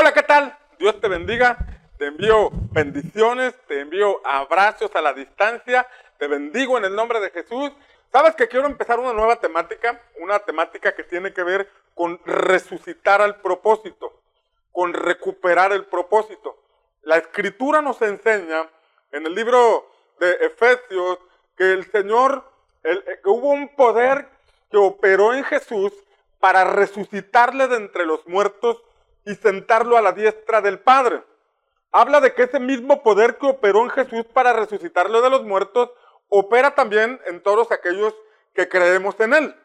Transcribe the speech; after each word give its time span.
Hola, 0.00 0.14
¿qué 0.14 0.22
tal? 0.22 0.56
Dios 0.78 0.98
te 0.98 1.08
bendiga. 1.08 1.58
Te 1.98 2.06
envío 2.06 2.48
bendiciones, 2.72 3.54
te 3.68 3.80
envío 3.80 4.26
abrazos 4.26 4.90
a 4.96 5.02
la 5.02 5.12
distancia. 5.12 5.86
Te 6.16 6.26
bendigo 6.26 6.78
en 6.78 6.86
el 6.86 6.94
nombre 6.94 7.20
de 7.20 7.28
Jesús. 7.28 7.70
Sabes 8.10 8.34
que 8.34 8.48
quiero 8.48 8.64
empezar 8.64 8.98
una 8.98 9.12
nueva 9.12 9.36
temática, 9.36 10.00
una 10.18 10.38
temática 10.38 10.94
que 10.94 11.04
tiene 11.04 11.34
que 11.34 11.42
ver 11.42 11.68
con 11.94 12.18
resucitar 12.24 13.20
al 13.20 13.42
propósito, 13.42 14.22
con 14.72 14.94
recuperar 14.94 15.70
el 15.72 15.84
propósito. 15.84 16.56
La 17.02 17.18
escritura 17.18 17.82
nos 17.82 18.00
enseña 18.00 18.70
en 19.12 19.26
el 19.26 19.34
libro 19.34 19.86
de 20.18 20.32
Efesios 20.46 21.18
que 21.58 21.74
el 21.74 21.84
Señor, 21.92 22.50
que 22.82 23.28
hubo 23.28 23.50
un 23.50 23.68
poder 23.76 24.30
que 24.70 24.78
operó 24.78 25.34
en 25.34 25.44
Jesús 25.44 25.92
para 26.38 26.64
resucitarle 26.64 27.68
de 27.68 27.76
entre 27.76 28.06
los 28.06 28.26
muertos 28.26 28.82
y 29.24 29.34
sentarlo 29.34 29.96
a 29.96 30.02
la 30.02 30.12
diestra 30.12 30.60
del 30.60 30.78
Padre. 30.78 31.22
Habla 31.92 32.20
de 32.20 32.34
que 32.34 32.44
ese 32.44 32.60
mismo 32.60 33.02
poder 33.02 33.36
que 33.36 33.46
operó 33.46 33.82
en 33.82 33.90
Jesús 33.90 34.24
para 34.32 34.52
resucitarlo 34.52 35.20
de 35.22 35.30
los 35.30 35.44
muertos, 35.44 35.90
opera 36.28 36.74
también 36.74 37.20
en 37.26 37.42
todos 37.42 37.72
aquellos 37.72 38.14
que 38.54 38.68
creemos 38.68 39.18
en 39.20 39.34
Él. 39.34 39.56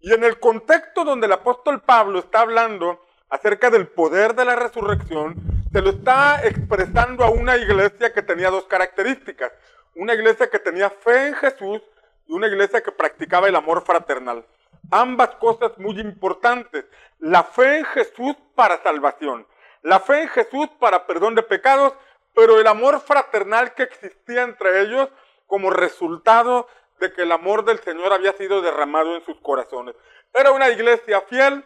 Y 0.00 0.12
en 0.12 0.22
el 0.22 0.38
contexto 0.38 1.04
donde 1.04 1.26
el 1.26 1.32
apóstol 1.32 1.82
Pablo 1.82 2.20
está 2.20 2.40
hablando 2.40 3.04
acerca 3.28 3.70
del 3.70 3.88
poder 3.88 4.34
de 4.34 4.44
la 4.44 4.54
resurrección, 4.54 5.34
se 5.72 5.82
lo 5.82 5.90
está 5.90 6.46
expresando 6.46 7.24
a 7.24 7.30
una 7.30 7.56
iglesia 7.56 8.12
que 8.12 8.22
tenía 8.22 8.50
dos 8.50 8.64
características. 8.64 9.52
Una 9.96 10.14
iglesia 10.14 10.48
que 10.48 10.58
tenía 10.60 10.88
fe 10.88 11.28
en 11.28 11.34
Jesús 11.34 11.82
y 12.26 12.32
una 12.32 12.46
iglesia 12.46 12.80
que 12.80 12.92
practicaba 12.92 13.48
el 13.48 13.56
amor 13.56 13.84
fraternal. 13.84 14.46
Ambas 14.90 15.30
cosas 15.36 15.76
muy 15.78 15.98
importantes. 16.00 16.84
La 17.18 17.44
fe 17.44 17.78
en 17.78 17.84
Jesús 17.86 18.36
para 18.54 18.82
salvación. 18.82 19.46
La 19.82 20.00
fe 20.00 20.22
en 20.22 20.28
Jesús 20.28 20.68
para 20.78 21.06
perdón 21.06 21.34
de 21.34 21.42
pecados, 21.42 21.92
pero 22.34 22.60
el 22.60 22.66
amor 22.66 23.00
fraternal 23.00 23.74
que 23.74 23.84
existía 23.84 24.42
entre 24.42 24.80
ellos 24.80 25.08
como 25.46 25.70
resultado 25.70 26.68
de 27.00 27.12
que 27.12 27.22
el 27.22 27.32
amor 27.32 27.64
del 27.64 27.80
Señor 27.80 28.12
había 28.12 28.32
sido 28.32 28.60
derramado 28.60 29.14
en 29.14 29.24
sus 29.24 29.38
corazones. 29.40 29.94
Era 30.34 30.50
una 30.50 30.68
iglesia 30.68 31.20
fiel, 31.22 31.64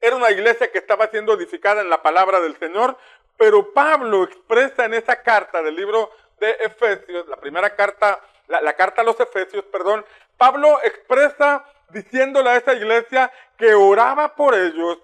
era 0.00 0.16
una 0.16 0.30
iglesia 0.30 0.70
que 0.70 0.78
estaba 0.78 1.08
siendo 1.08 1.34
edificada 1.34 1.82
en 1.82 1.90
la 1.90 2.02
palabra 2.02 2.40
del 2.40 2.56
Señor, 2.58 2.96
pero 3.36 3.72
Pablo 3.72 4.24
expresa 4.24 4.84
en 4.84 4.94
esa 4.94 5.22
carta 5.22 5.62
del 5.62 5.76
libro 5.76 6.10
de 6.40 6.50
Efesios, 6.60 7.26
la 7.28 7.36
primera 7.36 7.74
carta, 7.74 8.20
la, 8.48 8.72
carta 8.74 9.02
a 9.02 9.04
los 9.04 9.18
Efesios, 9.20 9.64
perdón, 9.64 10.04
Pablo 10.36 10.78
expresa 10.82 11.64
diciéndole 11.90 12.50
a 12.50 12.56
esa 12.56 12.74
iglesia 12.74 13.32
que 13.56 13.74
oraba 13.74 14.34
por 14.34 14.54
ellos 14.54 14.98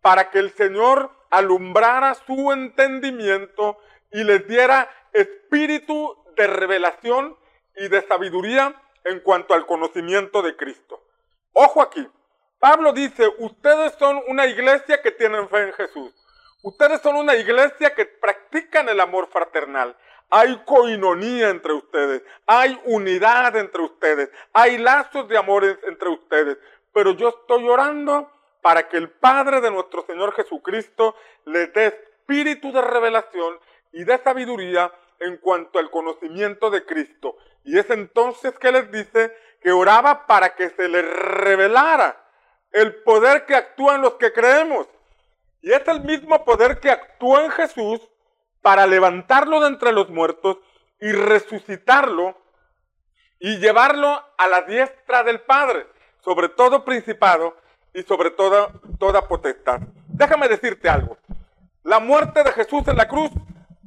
para 0.00 0.30
que 0.30 0.38
el 0.38 0.50
Señor 0.54 1.10
alumbrara 1.30 2.14
su 2.14 2.52
entendimiento 2.52 3.78
y 4.12 4.24
les 4.24 4.46
diera 4.46 4.88
espíritu 5.12 6.16
de 6.36 6.46
revelación 6.46 7.36
y 7.76 7.88
de 7.88 8.06
sabiduría 8.06 8.74
en 9.04 9.20
cuanto 9.20 9.54
al 9.54 9.66
conocimiento 9.66 10.42
de 10.42 10.56
Cristo. 10.56 11.02
Ojo 11.52 11.82
aquí, 11.82 12.08
Pablo 12.58 12.92
dice, 12.92 13.28
ustedes 13.38 13.94
son 13.98 14.22
una 14.28 14.46
iglesia 14.46 15.02
que 15.02 15.12
tienen 15.12 15.48
fe 15.48 15.64
en 15.64 15.72
Jesús. 15.74 16.12
Ustedes 16.62 17.00
son 17.00 17.16
una 17.16 17.36
iglesia 17.36 17.94
que 17.94 18.06
practican 18.06 18.88
el 18.88 19.00
amor 19.00 19.28
fraternal. 19.28 19.96
Hay 20.30 20.62
coinonía 20.66 21.48
entre 21.48 21.72
ustedes, 21.72 22.22
hay 22.46 22.78
unidad 22.84 23.56
entre 23.56 23.82
ustedes, 23.82 24.30
hay 24.52 24.76
lazos 24.76 25.26
de 25.28 25.38
amor 25.38 25.64
entre 25.64 26.08
ustedes. 26.10 26.58
Pero 26.92 27.12
yo 27.12 27.28
estoy 27.30 27.66
orando 27.68 28.30
para 28.60 28.88
que 28.88 28.98
el 28.98 29.08
Padre 29.08 29.60
de 29.60 29.70
nuestro 29.70 30.04
Señor 30.06 30.34
Jesucristo 30.34 31.14
les 31.46 31.72
dé 31.72 31.86
espíritu 31.86 32.72
de 32.72 32.82
revelación 32.82 33.58
y 33.92 34.04
de 34.04 34.18
sabiduría 34.18 34.92
en 35.20 35.38
cuanto 35.38 35.78
al 35.78 35.90
conocimiento 35.90 36.70
de 36.70 36.84
Cristo. 36.84 37.36
Y 37.64 37.78
es 37.78 37.88
entonces 37.90 38.58
que 38.58 38.70
les 38.70 38.90
dice 38.90 39.34
que 39.62 39.72
oraba 39.72 40.26
para 40.26 40.54
que 40.54 40.70
se 40.70 40.88
les 40.88 41.04
revelara 41.10 42.22
el 42.72 42.96
poder 43.02 43.46
que 43.46 43.54
actúa 43.54 43.94
en 43.94 44.02
los 44.02 44.14
que 44.14 44.32
creemos. 44.32 44.86
Y 45.62 45.72
es 45.72 45.86
el 45.88 46.02
mismo 46.02 46.44
poder 46.44 46.80
que 46.80 46.90
actúa 46.90 47.44
en 47.44 47.50
Jesús 47.50 48.00
para 48.68 48.86
levantarlo 48.86 49.62
de 49.62 49.68
entre 49.68 49.92
los 49.92 50.10
muertos 50.10 50.58
y 51.00 51.10
resucitarlo 51.10 52.36
y 53.38 53.56
llevarlo 53.60 54.22
a 54.36 54.46
la 54.46 54.60
diestra 54.60 55.22
del 55.22 55.40
Padre, 55.40 55.86
sobre 56.22 56.50
todo 56.50 56.84
principado 56.84 57.56
y 57.94 58.02
sobre 58.02 58.30
toda, 58.30 58.70
toda 58.98 59.26
potestad. 59.26 59.80
Déjame 60.08 60.48
decirte 60.48 60.86
algo. 60.86 61.16
La 61.82 61.98
muerte 61.98 62.44
de 62.44 62.52
Jesús 62.52 62.86
en 62.88 62.98
la 62.98 63.08
cruz 63.08 63.30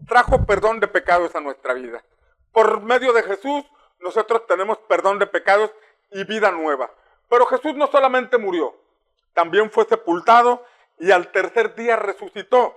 trajo 0.07 0.47
perdón 0.47 0.79
de 0.79 0.87
pecados 0.87 1.35
a 1.35 1.41
nuestra 1.41 1.75
vida. 1.75 2.03
Por 2.51 2.81
medio 2.81 3.13
de 3.13 3.21
Jesús 3.21 3.63
nosotros 3.99 4.47
tenemos 4.47 4.79
perdón 4.89 5.19
de 5.19 5.27
pecados 5.27 5.69
y 6.09 6.23
vida 6.23 6.49
nueva. 6.49 6.89
Pero 7.29 7.45
Jesús 7.45 7.75
no 7.75 7.85
solamente 7.85 8.39
murió, 8.39 8.75
también 9.35 9.69
fue 9.69 9.85
sepultado 9.85 10.65
y 10.97 11.11
al 11.11 11.31
tercer 11.31 11.75
día 11.75 11.97
resucitó. 11.97 12.75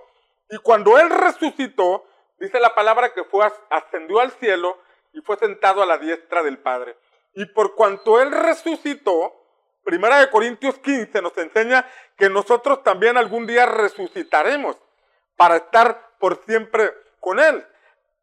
Y 0.49 0.57
cuando 0.57 0.97
Él 0.97 1.09
resucitó, 1.09 2.05
dice 2.39 2.59
la 2.59 2.75
palabra 2.75 3.13
que 3.13 3.23
fue, 3.23 3.45
ascendió 3.69 4.19
al 4.19 4.31
cielo 4.31 4.79
y 5.13 5.21
fue 5.21 5.37
sentado 5.37 5.81
a 5.81 5.85
la 5.85 5.97
diestra 5.97 6.43
del 6.43 6.59
Padre. 6.59 6.97
Y 7.33 7.45
por 7.47 7.75
cuanto 7.75 8.21
Él 8.21 8.31
resucitó, 8.31 9.45
Primera 9.85 10.19
de 10.19 10.31
Corintios 10.31 10.79
15 10.79 11.21
nos 11.21 11.37
enseña 11.37 11.87
que 12.17 12.27
nosotros 12.27 12.83
también 12.83 13.17
algún 13.17 13.45
día 13.45 13.67
resucitaremos 13.67 14.75
para 15.37 15.57
estar 15.57 16.09
por 16.17 16.43
siempre 16.43 16.91
con 17.19 17.39
Él. 17.39 17.63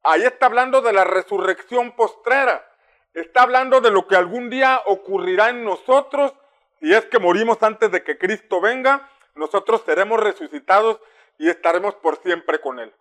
Ahí 0.02 0.24
está 0.24 0.46
hablando 0.46 0.82
de 0.82 0.92
la 0.92 1.04
resurrección 1.04 1.92
postrera. 1.92 2.68
Está 3.14 3.42
hablando 3.42 3.80
de 3.80 3.92
lo 3.92 4.08
que 4.08 4.16
algún 4.16 4.50
día 4.50 4.82
ocurrirá 4.86 5.50
en 5.50 5.64
nosotros 5.64 6.34
y 6.80 6.94
es 6.94 7.04
que 7.06 7.20
morimos 7.20 7.62
antes 7.62 7.92
de 7.92 8.02
que 8.02 8.18
Cristo 8.18 8.60
venga. 8.60 9.08
Nosotros 9.36 9.82
seremos 9.86 10.18
resucitados 10.18 10.98
y 11.42 11.50
estaremos 11.50 11.96
por 11.96 12.22
siempre 12.22 12.60
con 12.60 12.78
Él. 12.78 12.94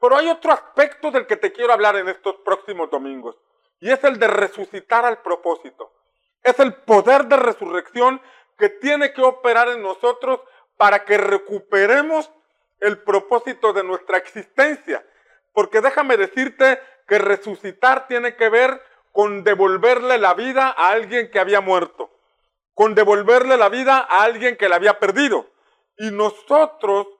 Pero 0.00 0.16
hay 0.16 0.28
otro 0.28 0.52
aspecto 0.52 1.10
del 1.10 1.26
que 1.26 1.36
te 1.36 1.50
quiero 1.50 1.72
hablar 1.72 1.96
en 1.96 2.08
estos 2.08 2.36
próximos 2.44 2.88
domingos, 2.92 3.36
y 3.80 3.90
es 3.90 4.04
el 4.04 4.20
de 4.20 4.28
resucitar 4.28 5.04
al 5.04 5.20
propósito. 5.20 5.92
Es 6.44 6.60
el 6.60 6.74
poder 6.74 7.24
de 7.24 7.36
resurrección 7.36 8.22
que 8.56 8.68
tiene 8.68 9.12
que 9.12 9.22
operar 9.22 9.70
en 9.70 9.82
nosotros 9.82 10.38
para 10.76 11.04
que 11.04 11.18
recuperemos 11.18 12.30
el 12.78 13.02
propósito 13.02 13.72
de 13.72 13.82
nuestra 13.82 14.18
existencia. 14.18 15.04
Porque 15.52 15.80
déjame 15.80 16.16
decirte 16.16 16.80
que 17.08 17.18
resucitar 17.18 18.06
tiene 18.06 18.36
que 18.36 18.48
ver 18.48 18.80
con 19.10 19.42
devolverle 19.42 20.18
la 20.18 20.34
vida 20.34 20.68
a 20.68 20.90
alguien 20.90 21.32
que 21.32 21.40
había 21.40 21.60
muerto, 21.60 22.12
con 22.74 22.94
devolverle 22.94 23.56
la 23.56 23.68
vida 23.68 24.06
a 24.08 24.22
alguien 24.22 24.56
que 24.56 24.68
la 24.68 24.76
había 24.76 25.00
perdido. 25.00 25.50
Y 25.96 26.12
nosotros 26.12 27.17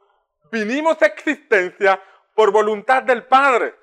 vinimos 0.50 1.00
a 1.02 1.06
existencia 1.06 2.02
por 2.34 2.50
voluntad 2.52 3.02
del 3.02 3.24
Padre. 3.24 3.74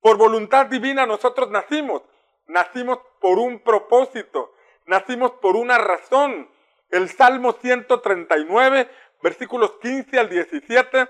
Por 0.00 0.16
voluntad 0.16 0.66
divina 0.66 1.06
nosotros 1.06 1.50
nacimos. 1.50 2.02
Nacimos 2.46 2.98
por 3.20 3.38
un 3.38 3.60
propósito. 3.60 4.54
Nacimos 4.86 5.32
por 5.32 5.56
una 5.56 5.78
razón. 5.78 6.48
El 6.90 7.08
Salmo 7.08 7.52
139, 7.52 8.88
versículos 9.22 9.74
15 9.80 10.18
al 10.18 10.28
17, 10.28 11.08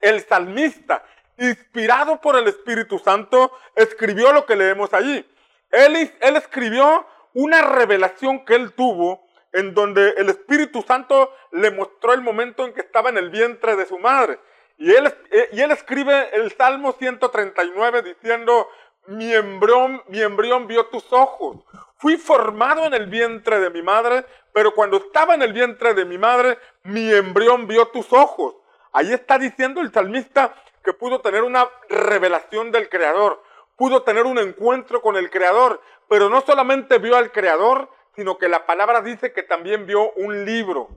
el 0.00 0.20
salmista, 0.20 1.04
inspirado 1.36 2.20
por 2.20 2.36
el 2.36 2.46
Espíritu 2.46 2.98
Santo, 3.00 3.50
escribió 3.74 4.32
lo 4.32 4.46
que 4.46 4.54
leemos 4.54 4.92
allí. 4.94 5.28
Él, 5.72 6.12
él 6.20 6.36
escribió 6.36 7.06
una 7.32 7.62
revelación 7.62 8.44
que 8.44 8.54
él 8.54 8.72
tuvo 8.74 9.23
en 9.54 9.72
donde 9.72 10.10
el 10.16 10.28
Espíritu 10.28 10.82
Santo 10.82 11.32
le 11.52 11.70
mostró 11.70 12.12
el 12.12 12.20
momento 12.20 12.66
en 12.66 12.74
que 12.74 12.80
estaba 12.80 13.08
en 13.08 13.16
el 13.16 13.30
vientre 13.30 13.76
de 13.76 13.86
su 13.86 13.98
madre. 14.00 14.38
Y 14.76 14.92
él, 14.92 15.06
eh, 15.30 15.48
y 15.52 15.60
él 15.60 15.70
escribe 15.70 16.30
el 16.34 16.50
Salmo 16.52 16.92
139 16.92 18.02
diciendo, 18.02 18.68
mi 19.06 19.32
embrión, 19.32 20.02
mi 20.08 20.20
embrión 20.20 20.66
vio 20.66 20.86
tus 20.86 21.12
ojos. 21.12 21.58
Fui 21.98 22.16
formado 22.16 22.84
en 22.84 22.94
el 22.94 23.06
vientre 23.06 23.60
de 23.60 23.70
mi 23.70 23.80
madre, 23.80 24.24
pero 24.52 24.74
cuando 24.74 24.96
estaba 24.96 25.36
en 25.36 25.42
el 25.42 25.52
vientre 25.52 25.94
de 25.94 26.04
mi 26.04 26.18
madre, 26.18 26.58
mi 26.82 27.12
embrión 27.12 27.68
vio 27.68 27.86
tus 27.86 28.12
ojos. 28.12 28.56
Ahí 28.92 29.12
está 29.12 29.38
diciendo 29.38 29.80
el 29.80 29.92
salmista 29.92 30.52
que 30.82 30.92
pudo 30.92 31.20
tener 31.20 31.44
una 31.44 31.68
revelación 31.88 32.72
del 32.72 32.88
Creador, 32.88 33.40
pudo 33.76 34.02
tener 34.02 34.24
un 34.24 34.38
encuentro 34.38 35.00
con 35.00 35.16
el 35.16 35.30
Creador, 35.30 35.80
pero 36.08 36.28
no 36.28 36.40
solamente 36.40 36.98
vio 36.98 37.16
al 37.16 37.30
Creador, 37.30 37.88
sino 38.16 38.38
que 38.38 38.48
la 38.48 38.66
palabra 38.66 39.00
dice 39.00 39.32
que 39.32 39.42
también 39.42 39.86
vio 39.86 40.12
un 40.12 40.44
libro, 40.44 40.88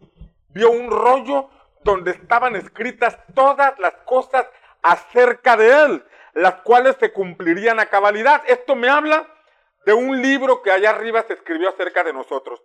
vio 0.50 0.69
un 0.69 0.90
rollo 0.90 1.50
donde 1.84 2.12
estaban 2.12 2.56
escritas 2.56 3.18
todas 3.34 3.78
las 3.80 3.94
cosas 4.06 4.46
acerca 4.81 5.58
de 5.58 5.84
él, 5.84 6.06
las 6.34 6.56
cuales 6.62 6.96
se 7.00 7.12
cumplirían 7.12 7.80
a 7.80 7.88
cabalidad. 7.88 8.44
Esto 8.48 8.75
me 8.75 8.90
habla 8.90 9.28
de 9.86 9.94
un 9.94 10.22
libro 10.22 10.62
que 10.62 10.72
allá 10.72 10.92
arriba 10.92 11.24
se 11.24 11.34
escribió 11.34 11.69
acerca 11.69 12.04
de 12.04 12.14
nosotros. 12.14 12.62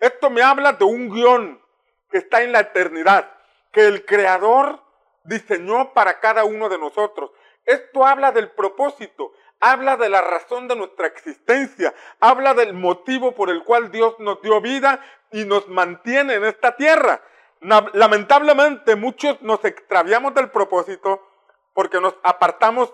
Esto 0.00 0.28
me 0.28 0.42
habla 0.42 0.72
de 0.72 0.84
un 0.84 1.08
guion 1.08 1.62
que 2.10 2.18
está 2.18 2.42
en 2.42 2.52
la 2.52 2.60
eternidad, 2.60 3.30
que 3.72 3.86
el 3.86 4.04
creador 4.04 4.80
diseñó 5.24 5.92
para 5.94 6.20
cada 6.20 6.44
uno 6.44 6.68
de 6.68 6.78
nosotros. 6.78 7.30
Esto 7.64 8.06
habla 8.06 8.32
del 8.32 8.50
propósito, 8.50 9.32
habla 9.64 9.96
de 9.96 10.10
la 10.10 10.20
razón 10.20 10.68
de 10.68 10.76
nuestra 10.76 11.06
existencia, 11.06 11.94
habla 12.20 12.52
del 12.52 12.74
motivo 12.74 13.34
por 13.34 13.48
el 13.48 13.64
cual 13.64 13.90
Dios 13.90 14.14
nos 14.18 14.42
dio 14.42 14.60
vida 14.60 15.00
y 15.32 15.46
nos 15.46 15.68
mantiene 15.68 16.34
en 16.34 16.44
esta 16.44 16.76
tierra. 16.76 17.22
Lamentablemente 17.60 18.94
muchos 18.94 19.40
nos 19.40 19.64
extraviamos 19.64 20.34
del 20.34 20.50
propósito 20.50 21.26
porque 21.72 21.98
nos 21.98 22.14
apartamos 22.22 22.92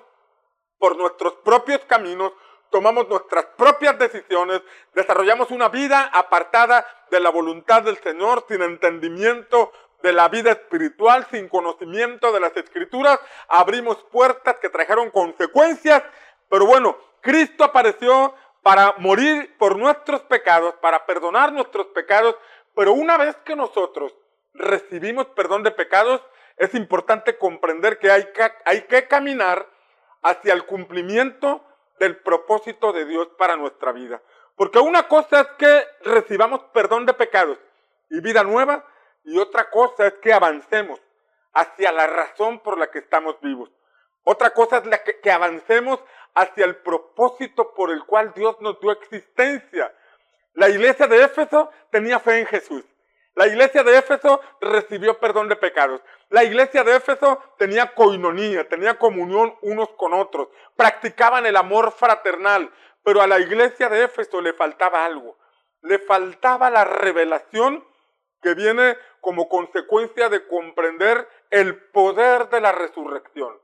por 0.78 0.96
nuestros 0.96 1.34
propios 1.44 1.81
caminos, 1.87 2.32
tomamos 2.70 3.08
nuestras 3.08 3.46
propias 3.56 3.99
decisiones, 3.99 4.62
desarrollamos 4.94 5.50
una 5.50 5.69
vida 5.70 6.08
apartada 6.12 6.87
de 7.11 7.19
la 7.19 7.31
voluntad 7.31 7.82
del 7.82 7.99
Señor, 7.99 8.44
sin 8.49 8.62
entendimiento 8.62 9.73
de 10.02 10.12
la 10.12 10.28
vida 10.28 10.52
espiritual, 10.52 11.26
sin 11.31 11.49
conocimiento 11.49 12.32
de 12.32 12.40
las 12.40 12.56
escrituras, 12.56 13.19
abrimos 13.49 13.99
puertas 14.05 14.56
que 14.61 14.70
trajeron 14.70 15.11
consecuencias, 15.11 16.02
pero 16.50 16.67
bueno, 16.67 16.99
Cristo 17.23 17.64
apareció 17.64 18.35
para 18.62 18.94
morir 18.99 19.56
por 19.56 19.79
nuestros 19.79 20.20
pecados, 20.23 20.75
para 20.82 21.06
perdonar 21.06 21.52
nuestros 21.52 21.87
pecados, 21.88 22.37
pero 22.75 22.93
una 22.93 23.17
vez 23.17 23.37
que 23.44 23.56
nosotros 23.56 24.14
recibimos 24.52 25.26
perdón 25.29 25.62
de 25.62 25.70
pecados, 25.70 26.20
es 26.56 26.75
importante 26.75 27.38
comprender 27.38 27.99
que 27.99 28.11
hay 28.11 28.26
que, 28.88 29.08
caminar 29.08 29.67
hacia 30.23 30.52
el 30.52 30.67
cumplimiento 30.67 31.64
del 31.99 32.19
propósito 32.19 32.93
de 32.93 33.06
Dios 33.06 33.29
para 33.38 33.56
nuestra 33.56 33.93
vida. 33.93 34.20
Porque 34.56 34.79
una 34.79 35.08
cosa 35.08 35.41
es 35.41 35.47
que 35.56 35.85
recibamos 36.02 36.61
perdón 36.75 37.06
de 37.06 37.14
pecados 37.14 37.58
y 38.11 38.20
vida 38.20 38.43
nueva, 38.43 38.85
y 39.25 39.38
otra 39.38 39.70
cosa 39.70 40.08
es 40.08 40.14
que 40.14 40.32
avancemos 40.32 41.00
hacia 41.55 41.93
la 41.93 42.06
razón 42.06 42.58
por 42.61 42.79
la 42.79 42.91
que 42.91 42.99
estamos 42.99 43.41
vivos. 43.41 43.70
Otra 44.25 44.50
cosa 44.50 44.78
es 44.78 45.00
que, 45.00 45.20
que 45.20 45.31
avancemos 45.31 46.00
hacia 46.34 46.64
el 46.64 46.76
propósito 46.76 47.75
por 47.75 47.90
el 47.90 48.05
cual 48.05 48.32
Dios 48.34 48.56
nos 48.61 48.81
dio 48.81 48.93
existencia. 48.93 49.93
La 50.55 50.69
iglesia 50.69 51.06
de 51.06 51.22
Éfeso 51.22 51.70
tenía 51.90 52.19
fe 52.20 52.40
en 52.40 52.46
Jesús. 52.46 52.84
La 53.34 53.46
iglesia 53.46 53.82
de 53.82 53.96
Éfeso 53.96 54.40
recibió 54.61 55.19
perdón 55.19 55.49
de 55.49 55.56
pecados. 55.56 56.00
La 56.28 56.44
iglesia 56.44 56.84
de 56.84 56.96
Éfeso 56.96 57.43
tenía 57.58 57.94
coinonía, 57.94 58.69
tenía 58.69 58.99
comunión 58.99 59.55
unos 59.62 59.88
con 59.90 60.12
otros, 60.12 60.49
practicaban 60.76 61.46
el 61.46 61.56
amor 61.56 61.93
fraternal, 61.93 62.70
pero 63.02 63.23
a 63.23 63.26
la 63.26 63.38
iglesia 63.38 63.88
de 63.88 64.05
Éfeso 64.05 64.40
le 64.40 64.52
faltaba 64.52 65.06
algo. 65.06 65.38
Le 65.82 65.99
faltaba 66.00 66.70
la 66.70 66.84
revelación 66.84 67.84
que 68.43 68.55
viene 68.55 68.96
como 69.20 69.49
consecuencia 69.49 70.28
de 70.28 70.46
comprender 70.46 71.28
el 71.50 71.76
poder 71.76 72.49
de 72.49 72.61
la 72.61 72.73
resurrección, 72.73 73.58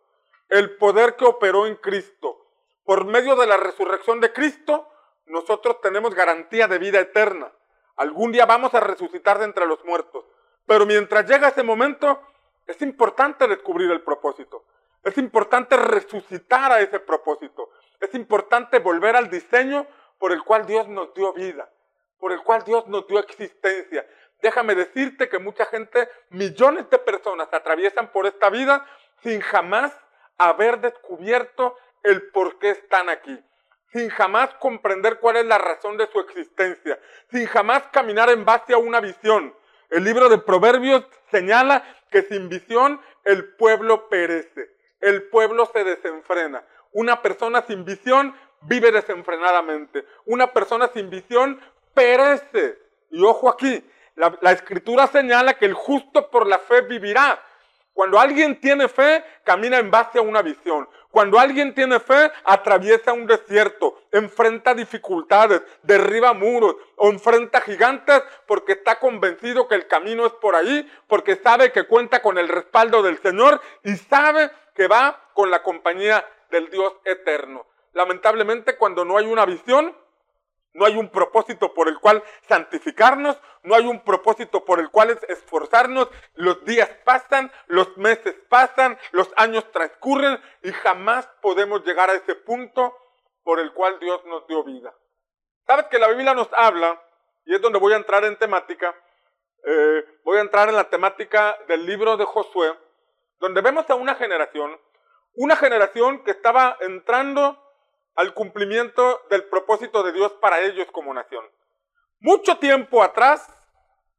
el 0.48 0.76
poder 0.76 1.16
que 1.16 1.24
operó 1.24 1.66
en 1.66 1.76
Cristo. 1.76 2.46
Por 2.84 3.04
medio 3.04 3.36
de 3.36 3.46
la 3.46 3.56
resurrección 3.56 4.20
de 4.20 4.32
Cristo, 4.32 4.88
nosotros 5.26 5.80
tenemos 5.80 6.14
garantía 6.14 6.68
de 6.68 6.78
vida 6.78 7.00
eterna. 7.00 7.52
Algún 7.96 8.32
día 8.32 8.46
vamos 8.46 8.74
a 8.74 8.80
resucitar 8.80 9.38
de 9.38 9.46
entre 9.46 9.66
los 9.66 9.84
muertos. 9.84 10.24
Pero 10.66 10.86
mientras 10.86 11.28
llega 11.28 11.48
ese 11.48 11.62
momento, 11.62 12.20
es 12.66 12.80
importante 12.82 13.46
descubrir 13.48 13.90
el 13.90 14.02
propósito. 14.02 14.64
Es 15.02 15.16
importante 15.18 15.76
resucitar 15.76 16.72
a 16.72 16.80
ese 16.80 17.00
propósito. 17.00 17.70
Es 18.00 18.14
importante 18.14 18.78
volver 18.78 19.16
al 19.16 19.30
diseño 19.30 19.86
por 20.18 20.32
el 20.32 20.42
cual 20.42 20.66
Dios 20.66 20.88
nos 20.88 21.14
dio 21.14 21.32
vida, 21.32 21.70
por 22.18 22.32
el 22.32 22.42
cual 22.42 22.64
Dios 22.64 22.86
nos 22.88 23.06
dio 23.06 23.18
existencia. 23.18 24.06
Déjame 24.42 24.74
decirte 24.74 25.28
que 25.28 25.38
mucha 25.38 25.64
gente, 25.66 26.08
millones 26.30 26.90
de 26.90 26.98
personas 26.98 27.48
atraviesan 27.52 28.12
por 28.12 28.26
esta 28.26 28.50
vida 28.50 28.86
sin 29.22 29.40
jamás 29.40 29.96
haber 30.38 30.80
descubierto 30.80 31.76
el 32.02 32.30
por 32.30 32.58
qué 32.58 32.70
están 32.70 33.08
aquí 33.08 33.42
sin 33.96 34.10
jamás 34.10 34.52
comprender 34.56 35.20
cuál 35.20 35.36
es 35.36 35.46
la 35.46 35.56
razón 35.56 35.96
de 35.96 36.06
su 36.08 36.20
existencia, 36.20 36.98
sin 37.30 37.46
jamás 37.46 37.84
caminar 37.92 38.28
en 38.28 38.44
base 38.44 38.74
a 38.74 38.78
una 38.78 39.00
visión. 39.00 39.54
El 39.88 40.04
libro 40.04 40.28
de 40.28 40.36
Proverbios 40.36 41.04
señala 41.30 41.82
que 42.10 42.22
sin 42.22 42.48
visión 42.50 43.00
el 43.24 43.54
pueblo 43.54 44.08
perece, 44.10 44.70
el 45.00 45.24
pueblo 45.30 45.70
se 45.72 45.82
desenfrena. 45.84 46.62
Una 46.92 47.22
persona 47.22 47.62
sin 47.66 47.84
visión 47.84 48.34
vive 48.62 48.92
desenfrenadamente. 48.92 50.04
Una 50.24 50.52
persona 50.52 50.88
sin 50.88 51.10
visión 51.10 51.60
perece. 51.94 52.78
Y 53.10 53.22
ojo 53.22 53.48
aquí, 53.48 53.82
la, 54.14 54.36
la, 54.40 54.52
escritura 54.52 55.06
señala 55.06 55.54
que 55.54 55.66
el 55.66 55.74
justo 55.74 56.30
por 56.30 56.46
la 56.46 56.58
fe 56.58 56.82
vivirá. 56.82 57.38
Cuando 57.96 58.20
alguien 58.20 58.60
tiene 58.60 58.88
fe, 58.88 59.24
camina 59.42 59.78
en 59.78 59.90
base 59.90 60.18
a 60.18 60.20
una 60.22 60.42
visión. 60.42 60.86
Cuando 61.10 61.38
alguien 61.38 61.74
tiene 61.74 61.98
fe, 61.98 62.30
atraviesa 62.44 63.14
un 63.14 63.26
desierto, 63.26 64.02
enfrenta 64.12 64.74
dificultades, 64.74 65.62
derriba 65.82 66.34
muros 66.34 66.76
o 66.96 67.08
enfrenta 67.08 67.62
gigantes 67.62 68.22
porque 68.46 68.72
está 68.72 68.98
convencido 68.98 69.66
que 69.66 69.76
el 69.76 69.86
camino 69.86 70.26
es 70.26 70.32
por 70.34 70.56
ahí, 70.56 70.86
porque 71.06 71.36
sabe 71.36 71.72
que 71.72 71.84
cuenta 71.84 72.20
con 72.20 72.36
el 72.36 72.48
respaldo 72.48 73.02
del 73.02 73.16
Señor 73.22 73.62
y 73.82 73.96
sabe 73.96 74.50
que 74.74 74.88
va 74.88 75.30
con 75.32 75.50
la 75.50 75.62
compañía 75.62 76.22
del 76.50 76.68
Dios 76.68 76.92
eterno. 77.02 77.64
Lamentablemente, 77.94 78.76
cuando 78.76 79.06
no 79.06 79.16
hay 79.16 79.24
una 79.24 79.46
visión, 79.46 79.96
no 80.76 80.84
hay 80.84 80.96
un 80.96 81.08
propósito 81.08 81.72
por 81.72 81.88
el 81.88 81.98
cual 81.98 82.22
santificarnos, 82.48 83.40
no 83.62 83.74
hay 83.74 83.86
un 83.86 84.04
propósito 84.04 84.64
por 84.64 84.78
el 84.78 84.90
cual 84.90 85.18
esforzarnos. 85.28 86.08
Los 86.34 86.64
días 86.64 86.88
pasan, 87.04 87.50
los 87.66 87.96
meses 87.96 88.34
pasan, 88.48 88.98
los 89.12 89.32
años 89.36 89.70
transcurren 89.72 90.38
y 90.62 90.70
jamás 90.72 91.26
podemos 91.40 91.82
llegar 91.84 92.10
a 92.10 92.14
ese 92.14 92.34
punto 92.34 92.94
por 93.42 93.58
el 93.58 93.72
cual 93.72 93.98
Dios 93.98 94.22
nos 94.26 94.46
dio 94.46 94.62
vida. 94.64 94.94
Sabes 95.66 95.86
que 95.86 95.98
la 95.98 96.08
Biblia 96.08 96.34
nos 96.34 96.48
habla, 96.52 97.02
y 97.46 97.54
es 97.54 97.60
donde 97.60 97.78
voy 97.78 97.94
a 97.94 97.96
entrar 97.96 98.24
en 98.24 98.36
temática, 98.36 98.94
eh, 99.64 100.04
voy 100.24 100.38
a 100.38 100.42
entrar 100.42 100.68
en 100.68 100.76
la 100.76 100.90
temática 100.90 101.56
del 101.68 101.86
libro 101.86 102.16
de 102.16 102.24
Josué, 102.24 102.72
donde 103.38 103.62
vemos 103.62 103.88
a 103.88 103.94
una 103.94 104.14
generación, 104.14 104.78
una 105.34 105.56
generación 105.56 106.22
que 106.22 106.32
estaba 106.32 106.76
entrando 106.80 107.65
al 108.16 108.32
cumplimiento 108.32 109.20
del 109.30 109.44
propósito 109.44 110.02
de 110.02 110.12
Dios 110.12 110.32
para 110.40 110.60
ellos 110.60 110.88
como 110.90 111.12
nación. 111.12 111.44
Mucho 112.18 112.56
tiempo 112.56 113.02
atrás, 113.02 113.46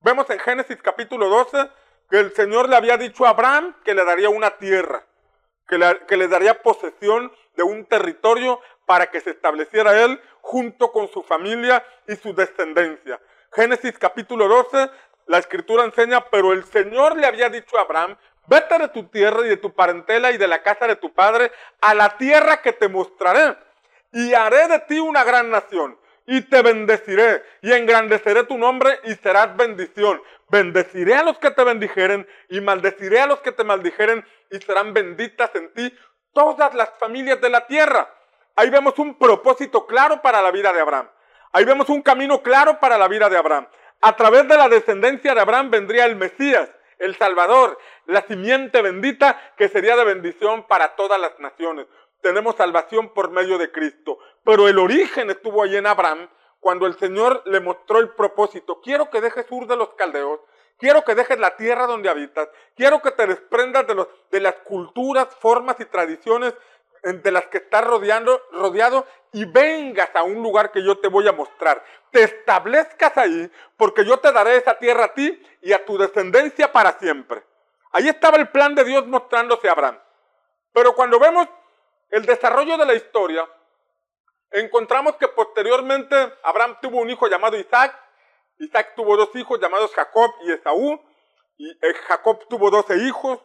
vemos 0.02 0.30
en 0.30 0.40
Génesis 0.40 0.78
capítulo 0.82 1.28
12 1.30 1.70
que 2.10 2.20
el 2.20 2.32
Señor 2.34 2.70
le 2.70 2.76
había 2.76 2.96
dicho 2.96 3.26
a 3.26 3.30
Abraham 3.30 3.76
que 3.84 3.96
le 3.96 4.06
daría 4.06 4.30
una 4.30 4.52
tierra, 4.58 5.04
que 5.68 5.80
le, 5.80 6.06
que 6.06 6.16
le 6.16 6.28
daría 6.28 6.62
posesión 6.62 7.34
de 7.56 7.64
un 7.64 7.86
territorio 7.86 8.62
para 8.86 9.10
que 9.10 9.20
se 9.20 9.32
estableciera 9.32 10.02
él 10.04 10.22
junto 10.42 10.92
con 10.92 11.10
su 11.10 11.24
familia 11.24 11.84
y 12.08 12.16
su 12.16 12.34
descendencia. 12.34 13.20
Génesis 13.52 13.98
capítulo 13.98 14.48
12, 14.48 14.90
la 15.26 15.40
escritura 15.40 15.84
enseña, 15.84 16.30
pero 16.30 16.54
el 16.54 16.64
Señor 16.66 17.18
le 17.18 17.26
había 17.26 17.50
dicho 17.50 17.78
a 17.78 17.82
Abraham, 17.82 18.16
vete 18.46 18.78
de 18.78 18.88
tu 18.90 19.08
tierra 19.08 19.46
y 19.46 19.50
de 19.50 19.58
tu 19.58 19.74
parentela 19.74 20.32
y 20.32 20.38
de 20.38 20.48
la 20.48 20.62
casa 20.62 20.86
de 20.88 20.96
tu 20.96 21.12
padre 21.14 21.52
a 21.82 21.96
la 21.96 22.16
tierra 22.16 22.62
que 22.62 22.74
te 22.74 22.88
mostraré 22.88 23.58
y 24.12 24.34
haré 24.34 24.68
de 24.68 24.80
ti 24.80 25.00
una 25.00 25.24
gran 25.24 25.50
nación 25.50 25.98
y 26.28 26.42
te 26.42 26.62
bendeciré 26.62 27.44
y 27.62 27.72
engrandeceré 27.72 28.44
tu 28.44 28.58
nombre 28.58 29.00
y 29.06 29.16
serás 29.16 29.56
bendición. 29.56 30.22
Bendeciré 30.50 31.16
a 31.16 31.24
los 31.24 31.40
que 31.40 31.52
te 31.52 31.64
bendijeren 31.64 32.28
y 32.50 32.62
maldeciré 32.62 33.22
a 33.22 33.28
los 33.28 33.40
que 33.40 33.54
te 33.54 33.64
maldijeren 33.64 34.26
y 34.52 34.58
serán 34.60 34.94
benditas 34.94 35.56
en 35.56 35.74
ti 35.74 35.98
todas 36.34 36.74
las 36.74 36.90
familias 37.00 37.40
de 37.42 37.50
la 37.50 37.66
tierra. 37.66 38.14
Ahí 38.56 38.70
vemos 38.70 39.00
un 39.00 39.18
propósito 39.18 39.88
claro 39.88 40.22
para 40.22 40.42
la 40.42 40.52
vida 40.52 40.74
de 40.74 40.82
Abraham. 40.82 41.10
Ahí 41.54 41.64
vemos 41.64 41.90
un 41.90 42.02
camino 42.02 42.42
claro 42.42 42.80
para 42.80 42.98
la 42.98 43.08
vida 43.08 43.30
de 43.30 43.38
Abraham. 43.38 43.68
A 44.02 44.16
través 44.16 44.48
de 44.48 44.58
la 44.58 44.68
descendencia 44.68 45.34
de 45.34 45.42
Abraham 45.42 45.72
vendría 45.72 46.06
el 46.06 46.18
Mesías, 46.18 46.70
el 47.00 47.16
Salvador, 47.16 47.78
la 48.06 48.22
simiente 48.24 48.82
bendita 48.82 49.54
que 49.58 49.70
sería 49.70 49.96
de 49.96 50.04
bendición 50.04 50.68
para 50.68 50.96
todas 50.96 51.20
las 51.20 51.40
naciones 51.40 51.88
tenemos 52.22 52.56
salvación 52.56 53.10
por 53.14 53.32
medio 53.32 53.58
de 53.58 53.72
Cristo. 53.72 54.20
Pero 54.44 54.68
el 54.68 54.80
origen 54.80 55.30
estuvo 55.30 55.64
ahí 55.64 55.76
en 55.76 55.88
Abraham 55.88 56.30
cuando 56.60 56.86
el 56.86 56.98
Señor 56.98 57.44
le 57.46 57.60
mostró 57.60 58.00
el 58.00 58.10
propósito. 58.10 58.82
Quiero 58.82 59.10
que 59.10 59.22
dejes 59.22 59.46
Ur 59.50 59.68
de 59.68 59.76
los 59.76 59.90
caldeos. 59.96 60.40
Quiero 60.78 61.04
que 61.04 61.16
dejes 61.16 61.40
la 61.40 61.56
tierra 61.56 61.88
donde 61.88 62.10
habitas. 62.10 62.50
Quiero 62.76 63.02
que 63.02 63.12
te 63.12 63.26
desprendas 63.26 63.88
de, 63.88 63.96
los, 63.96 64.08
de 64.30 64.40
las 64.40 64.56
culturas, 64.56 65.28
formas 65.40 65.80
y 65.80 65.86
tradiciones 65.86 66.54
de 67.04 67.32
las 67.32 67.46
que 67.48 67.58
estás 67.60 67.86
rodeando, 67.86 68.42
rodeado 68.52 69.06
y 69.32 69.46
vengas 69.46 70.10
a 70.16 70.24
un 70.24 70.42
lugar 70.42 70.72
que 70.72 70.84
yo 70.84 70.98
te 71.00 71.08
voy 71.08 71.28
a 71.28 71.32
mostrar. 71.32 71.84
Te 72.12 72.24
establezcas 72.24 73.18
ahí 73.18 73.50
porque 73.76 74.06
yo 74.06 74.18
te 74.18 74.32
daré 74.32 74.58
esa 74.58 74.78
tierra 74.78 75.06
a 75.06 75.14
ti 75.14 75.42
y 75.62 75.74
a 75.74 75.86
tu 75.86 75.98
descendencia 75.98 76.72
para 76.72 76.94
siempre. 77.00 77.44
Ahí 77.92 78.08
estaba 78.08 78.38
el 78.38 78.50
plan 78.50 78.76
de 78.76 78.84
Dios 78.84 79.08
mostrándose 79.08 79.70
a 79.70 79.72
Abraham. 79.72 80.00
Pero 80.74 80.94
cuando 80.96 81.20
vemos 81.20 81.48
el 82.10 82.26
desarrollo 82.26 82.78
de 82.78 82.86
la 82.86 82.94
historia, 82.94 83.48
encontramos 84.52 85.16
que 85.16 85.28
posteriormente 85.28 86.16
Abraham 86.44 86.78
tuvo 86.82 87.02
un 87.02 87.10
hijo 87.10 87.28
llamado 87.28 87.58
Isaac, 87.58 87.98
Isaac 88.60 88.94
tuvo 88.96 89.18
dos 89.18 89.36
hijos 89.36 89.60
llamados 89.60 89.94
Jacob 89.94 90.32
y 90.44 90.52
Esaú, 90.52 91.00
y 91.58 91.70
eh, 91.70 91.94
Jacob 92.08 92.48
tuvo 92.48 92.70
doce 92.70 92.98
hijos, 92.98 93.40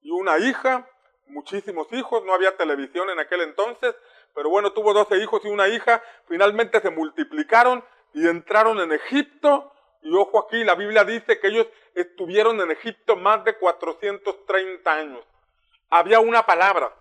y 0.00 0.10
una 0.10 0.38
hija, 0.38 0.88
muchísimos 1.26 1.92
hijos, 1.92 2.24
no 2.24 2.32
había 2.32 2.56
televisión 2.56 3.10
en 3.10 3.18
aquel 3.18 3.40
entonces, 3.42 3.94
pero 4.36 4.50
bueno, 4.50 4.72
tuvo 4.72 4.92
12 4.92 5.16
hijos 5.16 5.40
y 5.44 5.48
una 5.48 5.66
hija, 5.66 6.02
finalmente 6.28 6.80
se 6.82 6.90
multiplicaron 6.90 7.82
y 8.12 8.28
entraron 8.28 8.78
en 8.80 8.92
Egipto. 8.92 9.72
Y 10.02 10.14
ojo 10.14 10.38
aquí, 10.40 10.62
la 10.62 10.74
Biblia 10.74 11.04
dice 11.04 11.40
que 11.40 11.48
ellos 11.48 11.66
estuvieron 11.94 12.60
en 12.60 12.70
Egipto 12.70 13.16
más 13.16 13.42
de 13.44 13.56
430 13.56 14.92
años. 14.92 15.24
Había 15.88 16.20
una 16.20 16.44
palabra, 16.44 16.94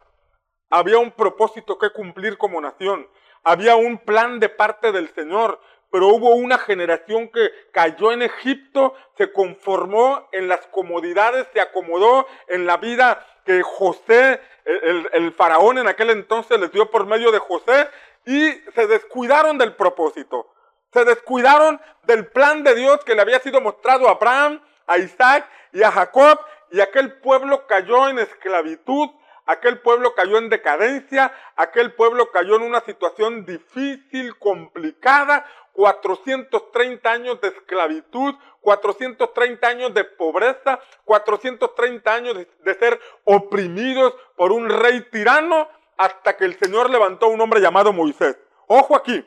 había 0.70 0.98
un 0.98 1.12
propósito 1.12 1.78
que 1.78 1.92
cumplir 1.92 2.38
como 2.38 2.62
nación, 2.62 3.08
había 3.44 3.76
un 3.76 4.00
plan 4.00 4.40
de 4.40 4.50
parte 4.50 4.92
del 4.92 5.14
Señor, 5.14 5.60
pero 5.92 6.08
hubo 6.08 6.32
una 6.36 6.58
generación 6.58 7.30
que 7.30 7.52
cayó 7.72 8.12
en 8.12 8.24
Egipto, 8.24 8.96
se 9.18 9.32
conformó 9.32 10.28
en 10.32 10.48
las 10.48 10.66
comodidades, 10.68 11.48
se 11.54 11.62
acomodó 11.62 12.28
en 12.48 12.66
la 12.66 12.78
vida 12.78 13.26
que 13.46 13.62
José, 13.62 14.42
el, 14.66 15.32
faraón 15.34 15.78
en 15.78 15.88
aquel 15.88 16.10
entonces 16.10 16.60
les 16.60 16.72
dio 16.72 16.90
por 16.90 17.06
medio 17.06 17.32
de 17.32 17.40
José, 17.40 17.88
y 18.26 18.52
se 18.74 18.88
descuidaron 18.88 19.58
del 19.58 19.76
propósito. 19.76 20.52
Se 20.92 21.06
descuidaron 21.06 21.80
del 22.04 22.28
plan 22.28 22.64
de 22.64 22.74
Dios 22.74 23.04
que 23.06 23.14
le 23.14 23.22
había 23.22 23.40
sido 23.40 23.62
mostrado 23.62 24.08
a 24.08 24.14
Abraham, 24.14 24.62
a 24.88 24.98
Isaac 24.98 25.48
y 25.72 25.84
a 25.84 25.92
Jacob, 25.92 26.40
y 26.72 26.82
aquel 26.82 27.20
pueblo 27.20 27.68
cayó 27.68 28.10
en 28.10 28.20
esclavitud, 28.20 29.10
aquel 29.46 29.80
pueblo 29.80 30.14
cayó 30.16 30.38
en 30.38 30.50
decadencia, 30.50 31.32
aquel 31.56 31.94
pueblo 31.94 32.32
cayó 32.32 32.56
en 32.56 32.64
una 32.64 32.82
situación 32.82 33.46
difícil, 33.46 34.38
complicada, 34.38 35.46
430 35.74 37.12
años 37.12 37.42
de 37.42 37.50
esclavitud, 37.50 38.36
430 38.62 39.68
años 39.68 39.94
de 39.94 40.06
pobreza, 40.06 40.80
430 41.04 42.14
años 42.14 42.38
de, 42.64 42.74
ser 42.76 43.00
oprimidos 43.26 44.16
por 44.36 44.52
un 44.52 44.70
rey 44.70 45.02
tirano, 45.12 45.68
hasta 45.98 46.36
que 46.36 46.46
el 46.46 46.58
Señor 46.58 46.90
levantó 46.90 47.28
a 47.28 47.30
un 47.30 47.42
hombre 47.42 47.60
llamado 47.60 47.94
Moisés. 47.94 48.38
Ojo 48.68 48.96
aquí, 48.96 49.26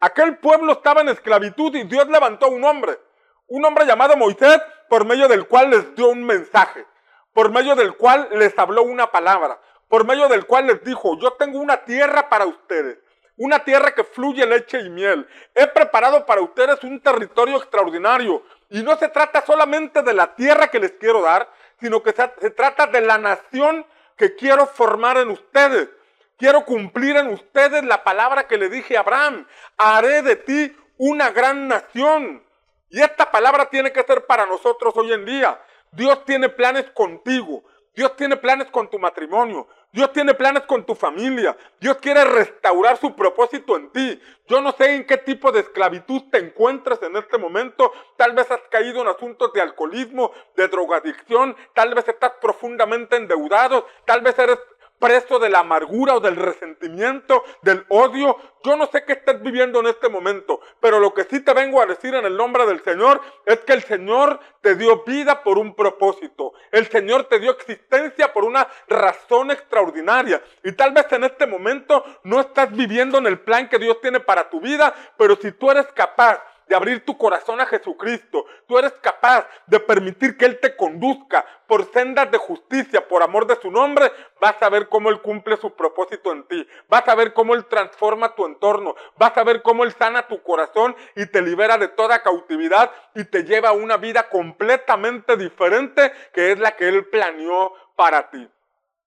aquel 0.00 0.38
pueblo 0.38 0.72
estaba 0.72 1.00
en 1.00 1.08
esclavitud 1.08 1.74
y 1.74 1.84
Dios 1.84 2.08
levantó 2.08 2.46
a 2.46 2.50
un 2.50 2.64
hombre, 2.64 2.98
un 3.46 3.64
hombre 3.64 3.86
llamado 3.86 4.16
Moisés, 4.16 4.60
por 4.88 5.04
medio 5.04 5.28
del 5.28 5.46
cual 5.46 5.70
les 5.70 5.94
dio 5.94 6.08
un 6.08 6.24
mensaje, 6.24 6.86
por 7.34 7.50
medio 7.50 7.74
del 7.74 7.94
cual 7.96 8.28
les 8.32 8.58
habló 8.58 8.82
una 8.82 9.10
palabra, 9.10 9.60
por 9.88 10.06
medio 10.06 10.28
del 10.28 10.46
cual 10.46 10.68
les 10.68 10.82
dijo, 10.82 11.18
yo 11.18 11.34
tengo 11.34 11.58
una 11.60 11.84
tierra 11.84 12.30
para 12.30 12.46
ustedes 12.46 12.96
una 13.36 13.64
tierra 13.64 13.94
que 13.94 14.04
fluye 14.04 14.46
leche 14.46 14.80
y 14.80 14.90
miel. 14.90 15.26
He 15.54 15.66
preparado 15.66 16.24
para 16.24 16.40
ustedes 16.40 16.82
un 16.84 17.00
territorio 17.00 17.56
extraordinario. 17.56 18.42
Y 18.70 18.82
no 18.82 18.96
se 18.96 19.08
trata 19.08 19.44
solamente 19.44 20.02
de 20.02 20.14
la 20.14 20.34
tierra 20.34 20.68
que 20.68 20.78
les 20.78 20.92
quiero 20.92 21.22
dar, 21.22 21.48
sino 21.80 22.02
que 22.02 22.12
se, 22.12 22.50
trata 22.50 22.86
de 22.86 23.00
la 23.00 23.18
nación 23.18 23.84
que 24.16 24.34
quiero 24.36 24.66
formar 24.66 25.16
en 25.18 25.30
ustedes. 25.30 25.88
Quiero 26.36 26.64
cumplir 26.64 27.16
en 27.16 27.28
ustedes 27.28 27.84
la 27.84 28.02
palabra 28.02 28.46
que 28.46 28.58
le 28.58 28.68
dije 28.68 28.96
a 28.96 29.00
Abraham. 29.00 29.46
Haré 29.76 30.22
de 30.22 30.36
ti 30.36 30.76
una 30.98 31.30
gran 31.30 31.68
nación. 31.68 32.42
Y 32.90 33.00
esta 33.00 33.30
palabra 33.30 33.66
tiene 33.66 33.92
que 33.92 34.04
ser 34.04 34.26
para 34.26 34.46
nosotros 34.46 34.94
hoy 34.96 35.12
en 35.12 35.24
día. 35.24 35.60
Dios 35.94 36.24
tiene 36.24 36.48
planes 36.48 36.90
contigo. 36.90 37.64
Dios 37.94 38.16
tiene 38.16 38.36
planes 38.36 38.68
con 38.70 38.90
tu 38.90 38.98
matrimonio. 38.98 39.68
Dios 39.92 40.12
tiene 40.12 40.34
planes 40.34 40.64
con 40.64 40.84
tu 40.84 40.96
familia. 40.96 41.56
Dios 41.78 41.98
quiere 41.98 42.24
restaurar 42.24 42.96
su 42.96 43.14
propósito 43.14 43.76
en 43.76 43.90
ti. 43.90 44.20
Yo 44.48 44.60
no 44.60 44.72
sé 44.72 44.96
en 44.96 45.06
qué 45.06 45.18
tipo 45.18 45.52
de 45.52 45.60
esclavitud 45.60 46.22
te 46.32 46.38
encuentras 46.38 47.00
en 47.02 47.16
este 47.16 47.38
momento. 47.38 47.92
Tal 48.16 48.32
vez 48.32 48.50
has 48.50 48.62
caído 48.68 49.02
en 49.02 49.06
asuntos 49.06 49.52
de 49.52 49.60
alcoholismo, 49.60 50.32
de 50.56 50.66
drogadicción. 50.66 51.56
Tal 51.72 51.94
vez 51.94 52.08
estás 52.08 52.32
profundamente 52.40 53.14
endeudado. 53.14 53.86
Tal 54.04 54.22
vez 54.22 54.36
eres 54.40 54.58
preso 55.04 55.38
de 55.38 55.50
la 55.50 55.58
amargura 55.58 56.14
o 56.14 56.20
del 56.20 56.34
resentimiento, 56.34 57.44
del 57.60 57.84
odio. 57.90 58.38
Yo 58.64 58.74
no 58.74 58.86
sé 58.86 59.04
qué 59.04 59.12
estás 59.12 59.42
viviendo 59.42 59.80
en 59.80 59.88
este 59.88 60.08
momento, 60.08 60.62
pero 60.80 60.98
lo 60.98 61.12
que 61.12 61.24
sí 61.24 61.40
te 61.40 61.52
vengo 61.52 61.82
a 61.82 61.84
decir 61.84 62.14
en 62.14 62.24
el 62.24 62.38
nombre 62.38 62.64
del 62.64 62.82
Señor 62.82 63.20
es 63.44 63.58
que 63.60 63.74
el 63.74 63.82
Señor 63.82 64.40
te 64.62 64.76
dio 64.76 65.04
vida 65.04 65.42
por 65.42 65.58
un 65.58 65.74
propósito. 65.74 66.54
El 66.72 66.86
Señor 66.86 67.24
te 67.24 67.38
dio 67.38 67.50
existencia 67.50 68.32
por 68.32 68.44
una 68.44 68.66
razón 68.88 69.50
extraordinaria. 69.50 70.42
Y 70.62 70.72
tal 70.72 70.92
vez 70.92 71.04
en 71.12 71.24
este 71.24 71.46
momento 71.46 72.02
no 72.22 72.40
estás 72.40 72.74
viviendo 72.74 73.18
en 73.18 73.26
el 73.26 73.40
plan 73.40 73.68
que 73.68 73.78
Dios 73.78 74.00
tiene 74.00 74.20
para 74.20 74.48
tu 74.48 74.58
vida, 74.58 74.94
pero 75.18 75.36
si 75.36 75.52
tú 75.52 75.70
eres 75.70 75.84
capaz 75.88 76.40
de 76.66 76.74
abrir 76.74 77.04
tu 77.04 77.16
corazón 77.16 77.60
a 77.60 77.66
Jesucristo, 77.66 78.46
tú 78.66 78.78
eres 78.78 78.92
capaz 78.94 79.46
de 79.66 79.80
permitir 79.80 80.36
que 80.36 80.44
Él 80.44 80.58
te 80.60 80.76
conduzca 80.76 81.44
por 81.66 81.90
sendas 81.92 82.30
de 82.30 82.38
justicia, 82.38 83.06
por 83.06 83.22
amor 83.22 83.46
de 83.46 83.56
su 83.56 83.70
nombre, 83.70 84.10
vas 84.40 84.60
a 84.62 84.68
ver 84.68 84.88
cómo 84.88 85.10
Él 85.10 85.20
cumple 85.20 85.56
su 85.56 85.74
propósito 85.74 86.32
en 86.32 86.44
ti, 86.44 86.66
vas 86.88 87.06
a 87.08 87.14
ver 87.14 87.32
cómo 87.32 87.54
Él 87.54 87.66
transforma 87.66 88.34
tu 88.34 88.46
entorno, 88.46 88.94
vas 89.16 89.36
a 89.36 89.44
ver 89.44 89.62
cómo 89.62 89.84
Él 89.84 89.92
sana 89.92 90.26
tu 90.26 90.42
corazón 90.42 90.96
y 91.16 91.26
te 91.26 91.42
libera 91.42 91.78
de 91.78 91.88
toda 91.88 92.22
cautividad 92.22 92.90
y 93.14 93.24
te 93.24 93.44
lleva 93.44 93.70
a 93.70 93.72
una 93.72 93.96
vida 93.96 94.28
completamente 94.28 95.36
diferente 95.36 96.12
que 96.32 96.52
es 96.52 96.58
la 96.58 96.76
que 96.76 96.88
Él 96.88 97.06
planeó 97.06 97.72
para 97.96 98.30
ti. 98.30 98.48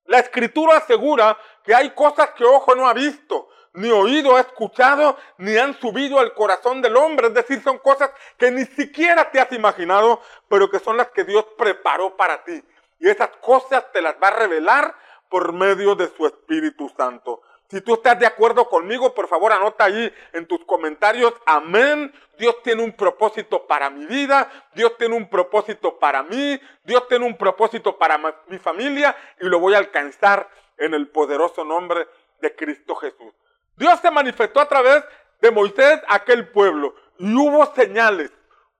La 0.05 0.19
escritura 0.19 0.77
asegura 0.77 1.37
que 1.63 1.75
hay 1.75 1.89
cosas 1.91 2.29
que 2.31 2.45
ojo 2.45 2.75
no 2.75 2.87
ha 2.87 2.93
visto, 2.93 3.49
ni 3.77 3.91
oído 3.91 4.35
ha 4.35 4.39
escuchado, 4.39 5.17
ni 5.37 5.55
han 5.55 5.79
subido 5.79 6.19
al 6.19 6.33
corazón 6.33 6.81
del 6.81 6.97
hombre. 6.97 7.27
Es 7.27 7.33
decir, 7.35 7.61
son 7.61 7.77
cosas 7.77 8.09
que 8.35 8.49
ni 8.49 8.65
siquiera 8.65 9.29
te 9.29 9.39
has 9.39 9.51
imaginado, 9.51 10.19
pero 10.49 10.67
que 10.69 10.79
son 10.79 10.97
las 10.97 11.11
que 11.11 11.23
Dios 11.23 11.45
preparó 11.55 12.17
para 12.17 12.43
ti. 12.43 12.59
Y 12.99 13.07
esas 13.07 13.29
cosas 13.39 13.91
te 13.93 14.01
las 14.01 14.15
va 14.15 14.29
a 14.29 14.39
revelar 14.39 14.95
por 15.29 15.53
medio 15.53 15.93
de 15.93 16.07
su 16.07 16.25
Espíritu 16.25 16.91
Santo. 16.97 17.43
Si 17.69 17.81
tú 17.81 17.93
estás 17.93 18.17
de 18.17 18.25
acuerdo 18.25 18.67
conmigo, 18.67 19.13
por 19.13 19.27
favor 19.27 19.51
anota 19.51 19.83
ahí 19.83 20.11
en 20.33 20.47
tus 20.47 20.65
comentarios, 20.65 21.33
amén. 21.45 22.11
Dios 22.39 22.55
tiene 22.63 22.81
un 22.81 22.93
propósito 22.93 23.67
para 23.67 23.91
mi 23.91 24.07
vida, 24.07 24.49
Dios 24.73 24.97
tiene 24.97 25.15
un 25.15 25.29
propósito 25.29 25.99
para 25.99 26.23
mí, 26.23 26.59
Dios 26.83 27.07
tiene 27.07 27.25
un 27.25 27.37
propósito 27.37 27.95
para 27.97 28.17
mi 28.47 28.57
familia 28.57 29.15
y 29.39 29.45
lo 29.45 29.59
voy 29.59 29.75
a 29.75 29.79
alcanzar 29.79 30.49
en 30.77 30.95
el 30.95 31.09
poderoso 31.09 31.63
nombre 31.63 32.07
de 32.41 32.55
Cristo 32.55 32.95
Jesús. 32.95 33.33
Dios 33.77 33.99
se 33.99 34.11
manifestó 34.11 34.59
a 34.59 34.67
través 34.67 35.03
de 35.41 35.51
Moisés 35.51 36.01
aquel 36.09 36.49
pueblo. 36.49 36.95
Y 37.19 37.33
hubo 37.35 37.65
señales, 37.73 38.31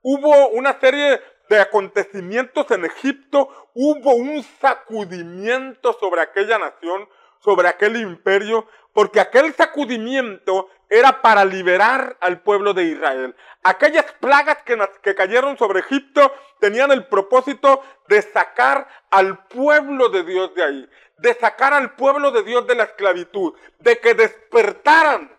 hubo 0.01 0.49
una 0.49 0.79
serie 0.79 1.21
de 1.49 1.61
acontecimientos 1.61 2.69
en 2.71 2.85
Egipto, 2.85 3.69
hubo 3.73 4.15
un 4.15 4.43
sacudimiento 4.59 5.93
sobre 5.93 6.21
aquella 6.21 6.57
nación, 6.57 7.07
sobre 7.39 7.67
aquel 7.67 7.95
imperio, 7.95 8.67
porque 8.93 9.19
aquel 9.19 9.53
sacudimiento 9.53 10.69
era 10.89 11.21
para 11.21 11.43
liberar 11.43 12.17
al 12.21 12.41
pueblo 12.41 12.73
de 12.73 12.85
Israel. 12.85 13.35
Aquellas 13.63 14.05
plagas 14.13 14.63
que, 14.63 14.77
que, 15.01 15.15
cayeron 15.15 15.57
sobre 15.57 15.81
Egipto 15.81 16.33
tenían 16.59 16.91
el 16.91 17.07
propósito 17.07 17.83
de 18.07 18.21
sacar 18.21 18.87
al 19.11 19.45
pueblo 19.47 20.09
de 20.09 20.23
Dios 20.23 20.53
de 20.55 20.63
ahí, 20.63 20.89
de 21.17 21.33
sacar 21.33 21.73
al 21.73 21.95
pueblo 21.95 22.31
de 22.31 22.43
Dios 22.43 22.65
de 22.67 22.75
la 22.75 22.83
esclavitud, 22.83 23.53
de 23.79 23.99
que 23.99 24.13
despertaran. 24.13 25.35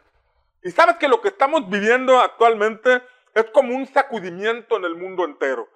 Y 0.62 0.70
sabes 0.70 0.96
que 0.96 1.08
lo 1.08 1.20
que 1.20 1.28
estamos 1.28 1.68
viviendo 1.70 2.20
actualmente 2.20 3.02
es 3.34 3.44
como 3.52 3.74
un 3.74 3.86
sacudimiento 3.86 4.76
en 4.76 4.84
el 4.84 4.96
mundo 4.96 5.24
entero. 5.24 5.68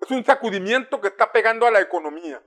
Es 0.00 0.10
un 0.10 0.24
sacudimiento 0.24 1.00
que 1.00 1.08
está 1.08 1.30
pegando 1.30 1.66
a 1.66 1.70
la 1.70 1.80
economía, 1.80 2.40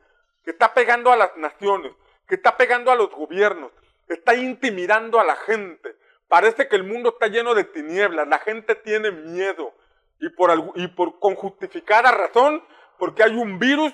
que 0.43 0.51
está 0.51 0.73
pegando 0.73 1.11
a 1.11 1.15
las 1.15 1.37
naciones, 1.37 1.93
que 2.27 2.35
está 2.35 2.57
pegando 2.57 2.91
a 2.91 2.95
los 2.95 3.11
gobiernos, 3.11 3.71
está 4.07 4.35
intimidando 4.35 5.19
a 5.19 5.23
la 5.23 5.35
gente. 5.35 5.95
Parece 6.33 6.67
que 6.67 6.75
el 6.75 6.83
mundo 6.83 7.09
está 7.09 7.27
lleno 7.27 7.53
de 7.53 7.63
tinieblas, 7.63 8.27
la 8.27 8.39
gente 8.39 8.73
tiene 8.73 9.11
miedo 9.11 9.71
y 10.19 10.29
por, 10.29 10.49
y 10.73 10.87
por 10.87 11.19
con 11.19 11.35
justificada 11.35 12.09
razón, 12.09 12.65
porque 12.97 13.21
hay 13.21 13.35
un 13.35 13.59
virus 13.59 13.93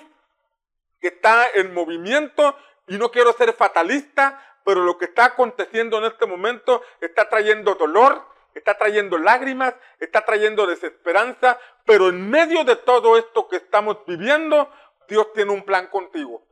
que 1.02 1.08
está 1.08 1.48
en 1.52 1.74
movimiento 1.74 2.56
y 2.86 2.96
no 2.96 3.10
quiero 3.10 3.34
ser 3.34 3.52
fatalista, 3.52 4.42
pero 4.64 4.80
lo 4.80 4.96
que 4.96 5.04
está 5.04 5.26
aconteciendo 5.26 5.98
en 5.98 6.04
este 6.04 6.24
momento 6.24 6.80
está 7.02 7.28
trayendo 7.28 7.74
dolor, 7.74 8.24
está 8.54 8.78
trayendo 8.78 9.18
lágrimas, 9.18 9.74
está 9.98 10.24
trayendo 10.24 10.66
desesperanza, 10.66 11.58
pero 11.84 12.08
en 12.08 12.30
medio 12.30 12.64
de 12.64 12.76
todo 12.76 13.18
esto 13.18 13.48
que 13.48 13.56
estamos 13.56 13.98
viviendo, 14.06 14.72
Dios 15.08 15.30
tiene 15.34 15.52
un 15.52 15.62
plan 15.62 15.88
contigo. 15.88 16.42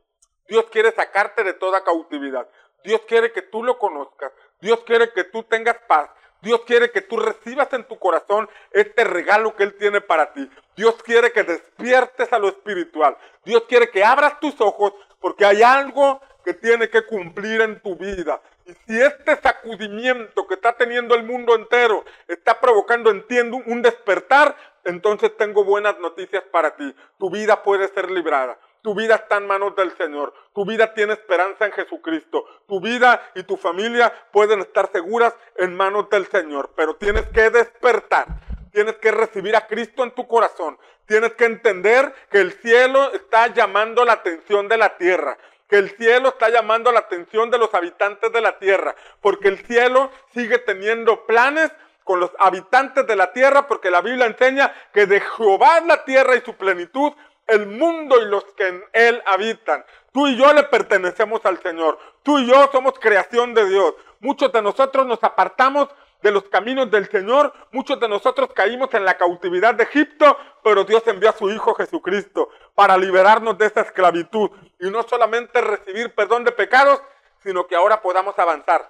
Dios 0.47 0.65
quiere 0.71 0.91
sacarte 0.91 1.43
de 1.43 1.53
toda 1.53 1.83
cautividad. 1.83 2.47
Dios 2.83 3.01
quiere 3.07 3.31
que 3.31 3.41
tú 3.41 3.63
lo 3.63 3.77
conozcas. 3.77 4.31
Dios 4.61 4.81
quiere 4.85 5.11
que 5.11 5.23
tú 5.23 5.43
tengas 5.43 5.77
paz. 5.87 6.09
Dios 6.41 6.61
quiere 6.65 6.89
que 6.91 7.01
tú 7.01 7.17
recibas 7.17 7.71
en 7.73 7.83
tu 7.83 7.99
corazón 7.99 8.49
este 8.71 9.03
regalo 9.03 9.55
que 9.55 9.63
Él 9.63 9.75
tiene 9.77 9.99
para 9.99 10.31
ti. 10.33 10.49
Dios 10.75 10.95
quiere 11.03 11.31
que 11.31 11.43
despiertes 11.43 12.31
a 12.31 12.39
lo 12.39 12.47
espiritual. 12.47 13.17
Dios 13.43 13.63
quiere 13.67 13.89
que 13.89 14.03
abras 14.03 14.39
tus 14.39 14.59
ojos 14.61 14.93
porque 15.19 15.45
hay 15.45 15.61
algo 15.61 16.21
que 16.45 16.53
tiene 16.53 16.89
que 16.89 17.05
cumplir 17.05 17.61
en 17.61 17.81
tu 17.81 17.95
vida. 17.95 18.41
Y 18.65 18.73
si 18.85 19.01
este 19.01 19.35
sacudimiento 19.41 20.47
que 20.47 20.53
está 20.53 20.77
teniendo 20.77 21.15
el 21.15 21.23
mundo 21.23 21.55
entero 21.55 22.05
está 22.27 22.59
provocando 22.59 23.11
en 23.11 23.27
ti 23.27 23.37
un 23.39 23.81
despertar, 23.81 24.55
entonces 24.85 25.35
tengo 25.35 25.65
buenas 25.65 25.99
noticias 25.99 26.43
para 26.51 26.75
ti. 26.75 26.95
Tu 27.17 27.29
vida 27.29 27.61
puede 27.63 27.87
ser 27.89 28.09
librada. 28.09 28.57
Tu 28.81 28.95
vida 28.95 29.15
está 29.15 29.37
en 29.37 29.47
manos 29.47 29.75
del 29.75 29.95
Señor. 29.97 30.33
Tu 30.53 30.65
vida 30.65 30.93
tiene 30.93 31.13
esperanza 31.13 31.65
en 31.65 31.71
Jesucristo. 31.73 32.45
Tu 32.67 32.79
vida 32.79 33.31
y 33.35 33.43
tu 33.43 33.57
familia 33.57 34.13
pueden 34.31 34.61
estar 34.61 34.89
seguras 34.91 35.35
en 35.57 35.75
manos 35.75 36.09
del 36.09 36.27
Señor. 36.27 36.71
Pero 36.75 36.95
tienes 36.95 37.27
que 37.27 37.49
despertar. 37.49 38.27
Tienes 38.71 38.95
que 38.95 39.11
recibir 39.11 39.55
a 39.55 39.67
Cristo 39.67 40.03
en 40.03 40.11
tu 40.11 40.27
corazón. 40.27 40.77
Tienes 41.05 41.33
que 41.33 41.45
entender 41.45 42.13
que 42.29 42.39
el 42.39 42.53
cielo 42.53 43.11
está 43.13 43.47
llamando 43.47 44.05
la 44.05 44.13
atención 44.13 44.67
de 44.67 44.77
la 44.77 44.97
tierra 44.97 45.37
que 45.69 45.77
el 45.77 45.95
cielo 45.95 46.29
está 46.29 46.49
llamando 46.49 46.91
la 46.91 47.01
atención 47.01 47.51
de 47.51 47.59
los 47.59 47.71
habitantes 47.75 48.33
de 48.33 48.41
la 48.41 48.57
tierra, 48.57 48.95
porque 49.21 49.49
el 49.49 49.63
cielo 49.65 50.11
sigue 50.33 50.57
teniendo 50.57 51.27
planes 51.27 51.71
con 52.03 52.19
los 52.19 52.31
habitantes 52.39 53.05
de 53.05 53.15
la 53.15 53.31
tierra, 53.33 53.67
porque 53.67 53.91
la 53.91 54.01
Biblia 54.01 54.25
enseña 54.25 54.73
que 54.91 55.05
de 55.05 55.21
Jehová 55.21 55.77
es 55.77 55.85
la 55.85 56.03
tierra 56.05 56.35
y 56.35 56.41
su 56.41 56.55
plenitud, 56.55 57.13
el 57.49 57.67
mundo 57.67 58.21
y 58.21 58.25
los 58.25 58.43
que 58.55 58.67
en 58.67 58.83
él 58.93 59.21
habitan. 59.25 59.85
Tú 60.11 60.27
y 60.27 60.37
yo 60.37 60.53
le 60.53 60.63
pertenecemos 60.63 61.45
al 61.45 61.61
Señor. 61.61 61.99
Tú 62.23 62.39
y 62.39 62.47
yo 62.47 62.69
somos 62.71 62.99
creación 62.99 63.53
de 63.53 63.67
Dios. 63.67 63.95
Muchos 64.19 64.51
de 64.51 64.61
nosotros 64.61 65.05
nos 65.05 65.23
apartamos 65.23 65.89
de 66.21 66.31
los 66.31 66.43
caminos 66.45 66.89
del 66.91 67.09
Señor. 67.09 67.53
Muchos 67.71 67.99
de 67.99 68.07
nosotros 68.07 68.49
caímos 68.53 68.93
en 68.93 69.05
la 69.05 69.17
cautividad 69.17 69.75
de 69.75 69.83
Egipto, 69.83 70.37
pero 70.63 70.83
Dios 70.83 71.03
envió 71.07 71.29
a 71.29 71.33
su 71.33 71.49
Hijo 71.49 71.73
Jesucristo 71.75 72.49
para 72.75 72.97
liberarnos 72.97 73.57
de 73.57 73.67
esa 73.67 73.81
esclavitud. 73.81 74.49
Y 74.79 74.89
no 74.89 75.03
solamente 75.03 75.61
recibir 75.61 76.13
perdón 76.15 76.43
de 76.43 76.51
pecados, 76.51 77.01
sino 77.43 77.67
que 77.67 77.75
ahora 77.75 78.01
podamos 78.01 78.37
avanzar 78.37 78.89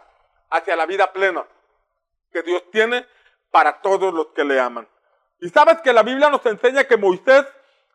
hacia 0.50 0.76
la 0.76 0.86
vida 0.86 1.12
plena 1.12 1.46
que 2.32 2.42
Dios 2.42 2.64
tiene 2.72 3.06
para 3.52 3.82
todos 3.82 4.14
los 4.14 4.28
que 4.28 4.44
le 4.44 4.60
aman. 4.60 4.88
Y 5.42 5.50
sabes 5.50 5.82
que 5.82 5.94
la 5.94 6.04
Biblia 6.04 6.30
nos 6.30 6.46
enseña 6.46 6.84
que 6.84 6.98
Moisés 6.98 7.46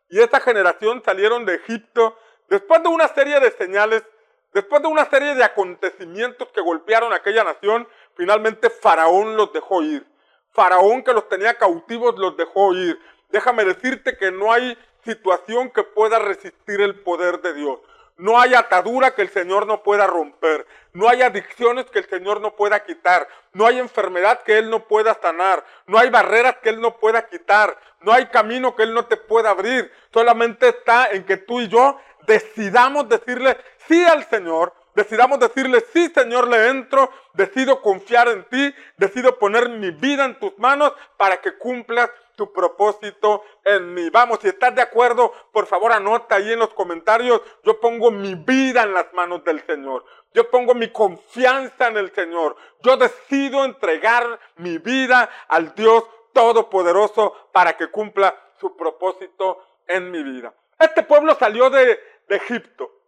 y 0.09 0.21
esta 0.21 0.41
generación 0.41 1.03
salieron 1.05 1.45
de 1.45 1.57
Egipto 1.57 2.17
después 2.49 2.83
de 2.83 2.89
una 2.89 3.09
serie 3.09 3.41
de 3.41 3.51
señales, 3.53 4.05
después 4.53 4.83
de 4.83 4.89
una 4.89 5.05
serie 5.07 5.35
de 5.35 5.45
acontecimientos 5.45 6.49
que 6.49 6.61
golpearon 6.61 7.13
a 7.13 7.17
aquella 7.17 7.45
nación, 7.45 7.89
finalmente 8.17 8.71
Faraón 8.71 9.37
los 9.37 9.53
dejó 9.53 9.83
ir. 9.83 10.07
Faraón 10.53 11.03
que 11.03 11.13
los 11.13 11.29
tenía 11.29 11.55
cautivos 11.55 12.17
los 12.19 12.37
dejó 12.37 12.75
ir. 12.75 12.99
Déjame 13.31 13.65
decirte 13.65 14.17
que 14.17 14.31
no 14.31 14.53
hay 14.53 14.79
situación 15.05 15.71
que 15.71 15.83
pueda 15.83 16.19
resistir 16.19 16.81
el 16.81 17.01
poder 17.01 17.41
de 17.43 17.55
Dios. 17.55 17.81
No 18.17 18.41
hay 18.41 18.55
atadura 18.55 19.15
que 19.15 19.23
el 19.23 19.29
Señor 19.29 19.67
no 19.67 19.83
pueda 19.83 20.07
romper. 20.07 20.67
No 20.93 21.09
hay 21.09 21.23
adicciones 21.23 21.87
que 21.87 21.99
el 21.99 22.09
Señor 22.09 22.41
no 22.41 22.55
pueda 22.55 22.85
quitar. 22.85 23.27
No 23.53 23.67
hay 23.67 23.81
enfermedad 23.81 24.43
que 24.43 24.57
Él 24.59 24.71
no 24.71 24.87
pueda 24.87 25.19
sanar. 25.21 25.65
No 25.87 25.99
hay 25.99 26.11
barreras 26.11 26.57
que 26.63 26.69
Él 26.69 26.81
no 26.81 26.97
pueda 26.99 27.27
quitar. 27.27 27.77
No 28.01 28.13
hay 28.13 28.27
camino 28.27 28.77
que 28.77 28.85
Él 28.85 28.95
no 28.95 29.07
te 29.07 29.17
pueda 29.17 29.51
abrir. 29.51 29.91
Solamente 30.13 30.69
está 30.69 31.11
en 31.11 31.25
que 31.25 31.39
tú 31.39 31.61
y 31.61 31.69
yo 31.69 31.99
decidamos 32.27 33.09
decirle 33.09 33.57
sí 33.89 34.05
al 34.05 34.25
Señor. 34.29 34.73
Decidamos 34.95 35.41
decirle, 35.41 35.85
sí 35.93 36.09
Señor, 36.15 36.49
le 36.49 36.69
entro, 36.69 37.11
decido 37.33 37.83
confiar 37.83 38.29
en 38.29 38.45
ti, 38.45 38.75
decido 38.97 39.39
poner 39.39 39.69
mi 39.69 39.91
vida 39.91 40.25
en 40.25 40.39
tus 40.39 40.57
manos 40.59 40.93
para 41.17 41.41
que 41.41 41.59
cumplas 41.59 42.11
tu 42.37 42.53
propósito 42.53 43.43
en 43.65 43.93
mí. 43.93 44.09
Vamos, 44.11 44.39
si 44.41 44.49
estás 44.49 44.75
de 44.75 44.83
acuerdo, 44.83 45.33
por 45.53 45.67
favor 45.67 45.93
anota 45.93 46.37
ahí 46.37 46.53
en 46.53 46.61
los 46.61 46.73
comentarios. 46.75 47.41
Yo 47.65 47.81
pongo 47.81 48.11
mi 48.11 48.35
vida 48.37 48.83
en 48.83 48.95
las 48.95 49.13
manos 49.13 49.43
del 49.45 49.65
Señor. 49.67 50.05
Yo 50.33 50.49
pongo 50.49 50.75
mi 50.75 50.91
confianza 50.91 51.89
en 51.89 51.97
el 51.97 52.13
Señor. 52.13 52.57
Yo 52.81 52.97
decido 52.97 53.65
entregar 53.65 54.39
mi 54.57 54.79
vida 54.79 55.29
al 55.49 55.75
Dios 55.75 56.05
Todopoderoso 56.33 57.49
para 57.53 57.77
que 57.77 57.89
cumpla 57.89 58.35
su 58.61 58.77
propósito 58.77 59.65
en 59.87 60.11
mi 60.11 60.23
vida. 60.23 60.53
Este 60.81 61.05
pueblo 61.05 61.37
salió 61.37 61.71
de, 61.71 62.01
de 62.29 62.37
Egipto 62.37 63.04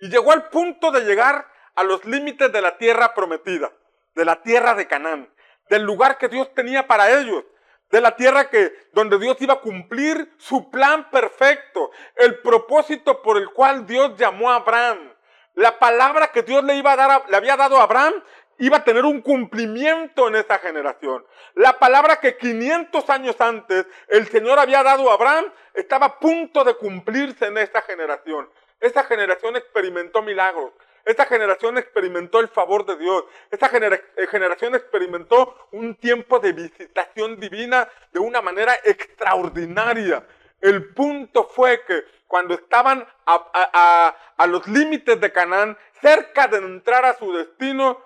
y 0.00 0.08
llegó 0.08 0.32
al 0.32 0.48
punto 0.48 0.90
de 0.90 1.02
llegar 1.02 1.46
a 1.74 1.84
los 1.84 2.04
límites 2.04 2.50
de 2.52 2.60
la 2.60 2.76
tierra 2.78 3.14
prometida, 3.14 3.72
de 4.14 4.24
la 4.24 4.42
tierra 4.42 4.74
de 4.74 4.86
Canaán, 4.86 5.32
del 5.68 5.82
lugar 5.82 6.18
que 6.18 6.28
Dios 6.28 6.52
tenía 6.54 6.86
para 6.86 7.10
ellos 7.20 7.44
de 7.90 8.00
la 8.00 8.16
tierra 8.16 8.48
que 8.48 8.72
donde 8.92 9.18
Dios 9.18 9.36
iba 9.40 9.54
a 9.54 9.60
cumplir 9.60 10.32
su 10.38 10.70
plan 10.70 11.10
perfecto, 11.10 11.90
el 12.16 12.40
propósito 12.40 13.20
por 13.22 13.36
el 13.36 13.50
cual 13.50 13.86
Dios 13.86 14.16
llamó 14.16 14.50
a 14.50 14.56
Abraham. 14.56 15.12
La 15.54 15.78
palabra 15.78 16.28
que 16.28 16.42
Dios 16.42 16.62
le 16.64 16.76
iba 16.76 16.92
a 16.92 16.96
dar 16.96 17.24
le 17.28 17.36
había 17.36 17.56
dado 17.56 17.78
a 17.78 17.82
Abraham 17.82 18.14
iba 18.58 18.76
a 18.76 18.84
tener 18.84 19.04
un 19.04 19.22
cumplimiento 19.22 20.28
en 20.28 20.36
esa 20.36 20.58
generación. 20.58 21.24
La 21.54 21.78
palabra 21.78 22.20
que 22.20 22.36
500 22.36 23.10
años 23.10 23.40
antes 23.40 23.86
el 24.08 24.28
Señor 24.28 24.58
había 24.58 24.82
dado 24.82 25.10
a 25.10 25.14
Abraham 25.14 25.46
estaba 25.74 26.06
a 26.06 26.18
punto 26.18 26.62
de 26.62 26.76
cumplirse 26.76 27.46
en 27.46 27.58
esta 27.58 27.82
generación. 27.82 28.48
Esa 28.80 29.04
generación 29.04 29.56
experimentó 29.56 30.22
milagros. 30.22 30.72
Esta 31.04 31.24
generación 31.26 31.78
experimentó 31.78 32.40
el 32.40 32.48
favor 32.48 32.84
de 32.86 32.96
Dios. 32.96 33.24
Esta 33.50 33.66
eh, 33.66 34.26
generación 34.26 34.74
experimentó 34.74 35.68
un 35.72 35.94
tiempo 35.96 36.38
de 36.38 36.52
visitación 36.52 37.38
divina 37.38 37.88
de 38.12 38.20
una 38.20 38.40
manera 38.40 38.74
extraordinaria. 38.84 40.26
El 40.60 40.92
punto 40.92 41.44
fue 41.44 41.84
que 41.84 42.04
cuando 42.26 42.54
estaban 42.54 43.06
a, 43.26 44.14
a 44.36 44.46
los 44.46 44.66
límites 44.68 45.20
de 45.20 45.32
Canaán, 45.32 45.76
cerca 46.00 46.46
de 46.48 46.58
entrar 46.58 47.04
a 47.04 47.14
su 47.14 47.32
destino, 47.32 48.00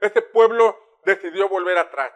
ese 0.00 0.22
pueblo 0.22 0.78
decidió 1.04 1.48
volver 1.48 1.78
atrás. 1.78 2.12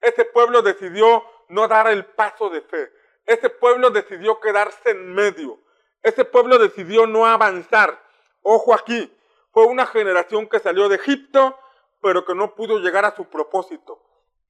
Ese 0.00 0.24
pueblo 0.24 0.62
decidió 0.62 1.24
no 1.48 1.68
dar 1.68 1.88
el 1.88 2.04
paso 2.04 2.50
de 2.50 2.62
fe. 2.62 2.90
Ese 3.26 3.48
pueblo 3.48 3.90
decidió 3.90 4.40
quedarse 4.40 4.90
en 4.90 5.14
medio. 5.14 5.58
Ese 6.04 6.26
pueblo 6.26 6.58
decidió 6.58 7.06
no 7.06 7.26
avanzar. 7.26 7.98
Ojo 8.42 8.74
aquí, 8.74 9.10
fue 9.52 9.64
una 9.64 9.86
generación 9.86 10.46
que 10.46 10.60
salió 10.60 10.90
de 10.90 10.96
Egipto, 10.96 11.58
pero 12.02 12.26
que 12.26 12.34
no 12.34 12.54
pudo 12.54 12.78
llegar 12.78 13.06
a 13.06 13.16
su 13.16 13.24
propósito. 13.24 13.98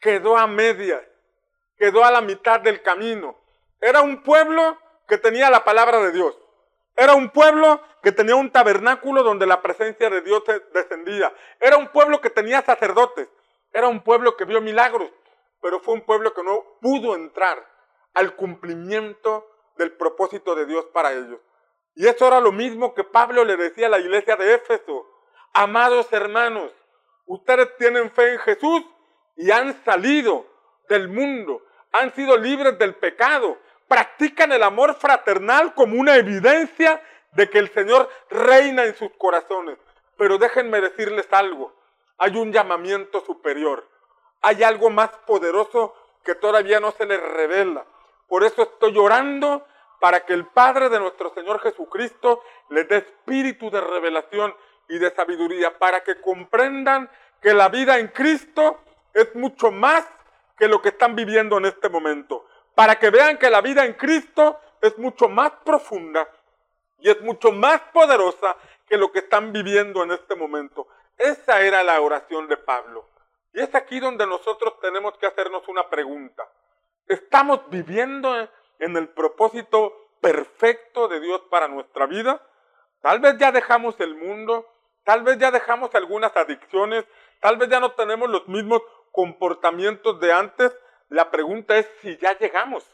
Quedó 0.01 0.37
a 0.37 0.49
medias, 0.49 1.01
quedó 1.79 2.05
a 2.05 2.11
la 2.11 2.21
mitad 2.21 2.61
del 2.61 2.83
camino. 2.83 3.37
Era 3.81 4.03
un 4.03 4.25
pueblo 4.25 4.77
que 5.07 5.17
tenía 5.17 5.49
la 5.49 5.65
palabra 5.65 6.01
de 6.01 6.11
Dios. 6.11 6.37
Era 6.97 7.15
un 7.15 7.31
pueblo 7.31 7.81
que 8.03 8.11
tenía 8.11 8.35
un 8.35 8.51
tabernáculo 8.51 9.23
donde 9.23 9.47
la 9.47 9.63
presencia 9.63 10.11
de 10.11 10.23
Dios 10.23 10.43
descendía. 10.73 11.33
Era 11.61 11.77
un 11.77 11.87
pueblo 11.89 12.21
que 12.21 12.31
tenía 12.31 12.63
sacerdotes. 12.63 13.29
Era 13.73 13.87
un 13.87 14.01
pueblo 14.01 14.37
que 14.37 14.45
vio 14.45 14.61
milagros. 14.61 15.11
Pero 15.63 15.79
fue 15.79 15.95
un 15.95 16.03
pueblo 16.05 16.35
que 16.35 16.43
no 16.43 16.65
pudo 16.81 17.15
entrar 17.15 17.65
al 18.13 18.35
cumplimiento 18.35 19.54
del 19.77 19.93
propósito 19.93 20.55
de 20.55 20.67
Dios 20.67 20.85
para 20.93 21.13
ellos. 21.13 21.41
Y 21.95 22.07
eso 22.07 22.27
era 22.27 22.41
lo 22.41 22.53
mismo 22.53 22.95
que 22.95 23.05
Pablo 23.05 23.45
le 23.45 23.57
decía 23.57 23.87
a 23.87 23.91
la 23.91 23.99
iglesia 23.99 24.37
de 24.37 24.55
Éfeso. 24.55 25.07
Amados 25.53 26.13
hermanos, 26.13 26.73
ustedes 27.27 27.77
tienen 27.79 28.11
fe 28.11 28.33
en 28.33 28.39
Jesús 28.41 28.83
y 29.37 29.51
han 29.51 29.85
salido 29.85 30.47
del 30.89 31.09
mundo, 31.09 31.63
han 31.93 32.13
sido 32.15 32.37
libres 32.37 32.79
del 32.79 32.95
pecado, 32.97 33.59
practican 33.87 34.53
el 34.53 34.63
amor 34.63 34.95
fraternal 34.97 35.75
como 35.75 36.01
una 36.01 36.17
evidencia 36.17 37.03
de 37.33 37.49
que 37.49 37.59
el 37.59 37.73
Señor 37.73 38.09
reina 38.31 38.85
en 38.85 38.95
sus 38.97 39.11
corazones. 39.17 39.79
Pero 40.17 40.39
déjenme 40.39 40.81
decirles 40.81 41.27
algo, 41.33 41.75
hay 42.19 42.37
un 42.37 42.53
llamamiento 42.53 43.25
superior, 43.25 43.89
hay 44.43 44.63
algo 44.63 44.91
más 44.91 45.11
poderoso 45.27 45.95
que 46.25 46.35
todavía 46.35 46.81
no 46.81 46.93
se 46.93 47.07
les 47.07 47.21
revela. 47.21 47.85
Por 48.35 48.43
eso 48.43 48.63
estoy 48.63 48.91
llorando 48.91 49.65
para 50.01 50.27
que 50.27 50.33
el 50.33 50.49
Padre 50.49 50.89
de 50.89 50.99
nuestro 50.99 51.33
Señor 51.35 51.61
Jesucristo 51.61 52.43
les 52.71 52.89
dé 52.89 52.97
espíritu 52.97 53.71
de 53.71 53.81
revelación 53.81 54.53
y 54.89 54.99
de 54.99 55.15
sabiduría, 55.15 55.79
para 55.79 56.03
que 56.03 56.21
comprendan 56.21 57.09
que 57.41 57.55
la 57.55 57.69
vida 57.69 57.97
en 57.97 58.09
Cristo 58.09 58.81
es 59.13 59.33
mucho 59.37 59.71
más 59.71 60.05
que 60.59 60.67
lo 60.67 60.83
que 60.83 60.89
están 60.89 61.15
viviendo 61.15 61.59
en 61.59 61.67
este 61.67 61.89
momento, 61.89 62.45
para 62.75 62.99
que 62.99 63.11
vean 63.11 63.39
que 63.39 63.49
la 63.51 63.61
vida 63.61 63.85
en 63.85 63.93
Cristo 63.93 64.59
es 64.83 64.99
mucho 64.99 65.29
más 65.29 65.53
profunda 65.65 66.29
y 66.99 67.11
es 67.11 67.21
mucho 67.21 67.53
más 67.53 67.83
poderosa 67.93 68.57
que 68.89 68.97
lo 68.97 69.13
que 69.13 69.21
están 69.21 69.53
viviendo 69.53 70.03
en 70.03 70.11
este 70.11 70.35
momento. 70.35 70.89
Esa 71.17 71.61
era 71.61 71.85
la 71.85 72.01
oración 72.01 72.49
de 72.49 72.57
Pablo. 72.57 73.11
Y 73.53 73.61
es 73.61 73.73
aquí 73.77 74.01
donde 74.01 74.27
nosotros 74.27 74.81
tenemos 74.81 75.17
que 75.19 75.27
hacernos 75.27 75.69
una 75.69 75.89
pregunta. 75.89 76.45
¿Estamos 77.07 77.61
viviendo 77.71 78.49
en 78.79 78.97
el 78.97 79.09
propósito 79.09 80.05
perfecto 80.21 81.07
de 81.09 81.21
Dios 81.21 81.43
para 81.51 81.69
nuestra 81.69 82.07
vida, 82.07 82.41
tal 83.03 83.21
vez 83.21 83.37
ya 83.37 83.53
dejamos 83.53 84.01
el 84.01 84.15
mundo, 84.15 84.67
tal 85.05 85.23
vez 85.23 85.37
ya 85.37 85.51
dejamos 85.51 85.95
algunas 85.95 86.35
adicciones, 86.35 87.05
tal 87.41 87.59
vez 87.59 87.69
ya 87.69 87.79
no 87.79 87.93
tenemos 87.93 88.31
los 88.31 88.49
mismos 88.49 88.81
comportamientos 89.13 90.19
de 90.21 90.33
antes. 90.33 90.75
La 91.11 91.31
pregunta 91.31 91.77
es 91.77 91.87
si 92.01 92.17
ya 92.17 92.39
llegamos. 92.39 92.85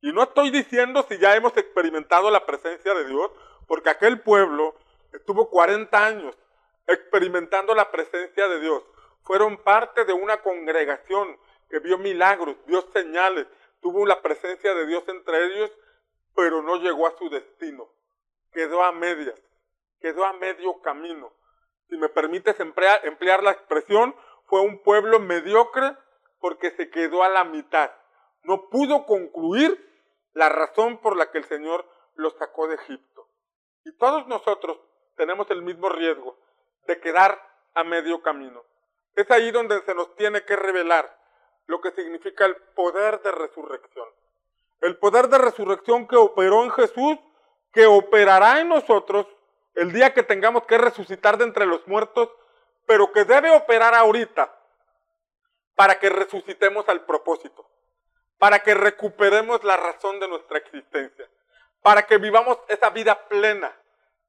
Y 0.00 0.12
no 0.12 0.22
estoy 0.22 0.50
diciendo 0.50 1.04
si 1.08 1.18
ya 1.18 1.34
hemos 1.34 1.56
experimentado 1.56 2.30
la 2.30 2.46
presencia 2.46 2.94
de 2.94 3.06
Dios, 3.06 3.32
porque 3.66 3.90
aquel 3.90 4.20
pueblo 4.20 4.76
estuvo 5.12 5.50
40 5.50 6.06
años 6.06 6.38
experimentando 6.86 7.74
la 7.74 7.90
presencia 7.90 8.46
de 8.46 8.60
Dios. 8.60 8.84
Fueron 9.24 9.56
parte 9.56 10.04
de 10.04 10.12
una 10.12 10.42
congregación 10.42 11.36
que 11.72 11.78
vio 11.78 11.96
milagros, 11.96 12.54
vio 12.66 12.82
señales, 12.92 13.46
tuvo 13.80 14.04
la 14.04 14.20
presencia 14.20 14.74
de 14.74 14.86
Dios 14.86 15.04
entre 15.08 15.46
ellos, 15.46 15.70
pero 16.36 16.60
no 16.60 16.76
llegó 16.76 17.06
a 17.06 17.16
su 17.16 17.30
destino. 17.30 17.88
quedó 18.52 18.84
a 18.84 18.92
medias, 18.92 19.40
quedó 19.98 20.26
a 20.26 20.34
medio 20.34 20.82
camino. 20.82 21.32
Si 21.88 21.96
me 21.96 22.10
permites 22.10 22.60
emplear, 22.60 23.00
emplear 23.06 23.42
la 23.42 23.52
expresión, 23.52 24.14
fue 24.48 24.60
un 24.60 24.82
pueblo 24.82 25.18
mediocre 25.18 25.96
porque 26.40 26.72
se 26.72 26.90
quedó 26.90 27.22
a 27.22 27.30
la 27.30 27.44
mitad. 27.44 27.90
No 28.42 28.68
pudo 28.68 29.06
concluir 29.06 29.82
la 30.34 30.50
razón 30.50 30.98
por 30.98 31.16
la 31.16 31.30
que 31.30 31.38
el 31.38 31.44
Señor 31.44 31.88
los 32.16 32.34
sacó 32.34 32.68
de 32.68 32.74
Egipto. 32.74 33.28
Y 33.86 33.96
todos 33.96 34.26
nosotros 34.26 34.78
tenemos 35.16 35.50
el 35.50 35.62
mismo 35.62 35.88
riesgo 35.88 36.36
de 36.86 37.00
quedar 37.00 37.40
a 37.72 37.82
medio 37.82 38.20
camino. 38.20 38.62
Es 39.14 39.30
ahí 39.30 39.50
donde 39.50 39.80
se 39.86 39.94
nos 39.94 40.14
tiene 40.16 40.44
que 40.44 40.56
revelar 40.56 41.21
lo 41.66 41.80
que 41.80 41.92
significa 41.92 42.44
el 42.44 42.56
poder 42.74 43.20
de 43.22 43.32
resurrección. 43.32 44.08
El 44.80 44.98
poder 44.98 45.28
de 45.28 45.38
resurrección 45.38 46.08
que 46.08 46.16
operó 46.16 46.64
en 46.64 46.70
Jesús, 46.72 47.18
que 47.72 47.86
operará 47.86 48.60
en 48.60 48.68
nosotros 48.68 49.26
el 49.74 49.92
día 49.92 50.12
que 50.12 50.22
tengamos 50.22 50.64
que 50.64 50.76
resucitar 50.76 51.38
de 51.38 51.44
entre 51.44 51.66
los 51.66 51.86
muertos, 51.86 52.28
pero 52.86 53.12
que 53.12 53.24
debe 53.24 53.50
operar 53.50 53.94
ahorita 53.94 54.54
para 55.74 55.98
que 55.98 56.10
resucitemos 56.10 56.88
al 56.88 57.04
propósito, 57.06 57.66
para 58.38 58.62
que 58.62 58.74
recuperemos 58.74 59.64
la 59.64 59.76
razón 59.76 60.20
de 60.20 60.28
nuestra 60.28 60.58
existencia, 60.58 61.28
para 61.80 62.06
que 62.06 62.18
vivamos 62.18 62.58
esa 62.68 62.90
vida 62.90 63.28
plena 63.28 63.74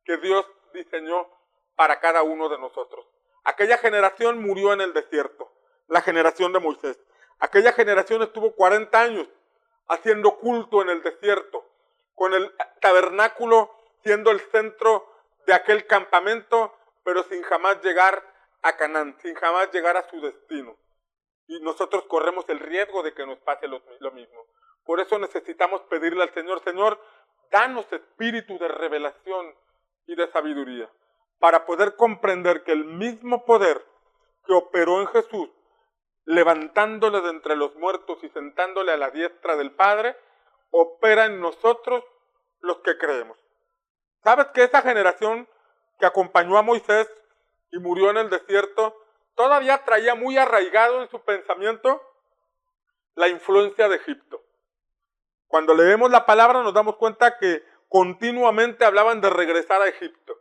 que 0.06 0.18
Dios 0.18 0.46
diseñó 0.74 1.28
para 1.76 2.00
cada 2.00 2.24
uno 2.24 2.50
de 2.50 2.58
nosotros. 2.58 3.06
Aquella 3.44 3.78
generación 3.78 4.42
murió 4.42 4.74
en 4.74 4.82
el 4.82 4.94
desierto, 4.94 5.52
la 5.88 6.02
generación 6.02 6.54
de 6.54 6.60
Moisés. 6.60 6.98
Aquella 7.44 7.74
generación 7.74 8.22
estuvo 8.22 8.56
40 8.56 8.98
años 8.98 9.28
haciendo 9.90 10.38
culto 10.38 10.82
en 10.82 10.90
el 10.90 11.04
desierto, 11.04 11.70
con 12.16 12.34
el 12.34 12.50
tabernáculo 12.80 13.70
siendo 14.02 14.32
el 14.32 14.40
centro 14.40 15.06
de 15.46 15.54
aquel 15.54 15.86
campamento, 15.86 16.74
pero 17.04 17.22
sin 17.24 17.44
jamás 17.44 17.84
llegar 17.84 18.24
a 18.62 18.78
Canaán, 18.78 19.18
sin 19.22 19.36
jamás 19.36 19.70
llegar 19.74 19.98
a 19.98 20.10
su 20.10 20.22
destino. 20.22 20.78
Y 21.48 21.60
nosotros 21.60 22.06
corremos 22.06 22.48
el 22.48 22.60
riesgo 22.60 23.04
de 23.04 23.14
que 23.14 23.26
nos 23.26 23.40
pase 23.40 23.68
lo, 23.68 23.82
lo 24.00 24.12
mismo. 24.14 24.46
Por 24.86 25.02
eso 25.02 25.20
necesitamos 25.20 25.82
pedirle 25.90 26.24
al 26.24 26.34
Señor, 26.34 26.64
Señor, 26.64 26.98
danos 27.52 27.92
espíritu 27.92 28.58
de 28.58 28.70
revelación 28.70 29.54
y 30.08 30.16
de 30.16 30.32
sabiduría, 30.32 30.90
para 31.40 31.66
poder 31.66 31.98
comprender 31.98 32.64
que 32.64 32.72
el 32.72 32.86
mismo 32.86 33.44
poder 33.44 33.86
que 34.46 34.54
operó 34.54 35.02
en 35.02 35.08
Jesús 35.08 35.50
levantándole 36.26 37.22
de 37.22 37.30
entre 37.30 37.56
los 37.56 37.76
muertos 37.76 38.20
y 38.24 38.30
sentándole 38.30 38.92
a 38.92 38.98
la 38.98 39.12
diestra 39.12 39.56
del 39.56 39.72
Padre, 39.72 40.16
opera 40.72 41.26
en 41.26 41.40
nosotros 41.40 42.04
los 42.62 42.78
que 42.80 42.98
creemos. 42.98 43.38
¿Sabes 44.24 44.48
que 44.54 44.64
esa 44.64 44.82
generación 44.82 45.48
que 46.00 46.06
acompañó 46.06 46.58
a 46.58 46.62
Moisés 46.62 47.10
y 47.72 47.80
murió 47.80 48.10
en 48.10 48.18
el 48.18 48.30
desierto, 48.30 48.96
todavía 49.36 49.84
traía 49.84 50.16
muy 50.16 50.38
arraigado 50.38 51.02
en 51.02 51.10
su 51.10 51.20
pensamiento 51.22 52.02
la 53.16 53.28
influencia 53.28 53.90
de 53.90 53.98
Egipto? 53.98 54.42
Cuando 55.48 55.76
leemos 55.76 56.10
la 56.10 56.26
palabra 56.26 56.64
nos 56.64 56.74
damos 56.74 56.96
cuenta 56.96 57.38
que 57.38 57.64
continuamente 57.90 58.86
hablaban 58.86 59.22
de 59.22 59.30
regresar 59.30 59.82
a 59.82 59.88
Egipto, 59.88 60.36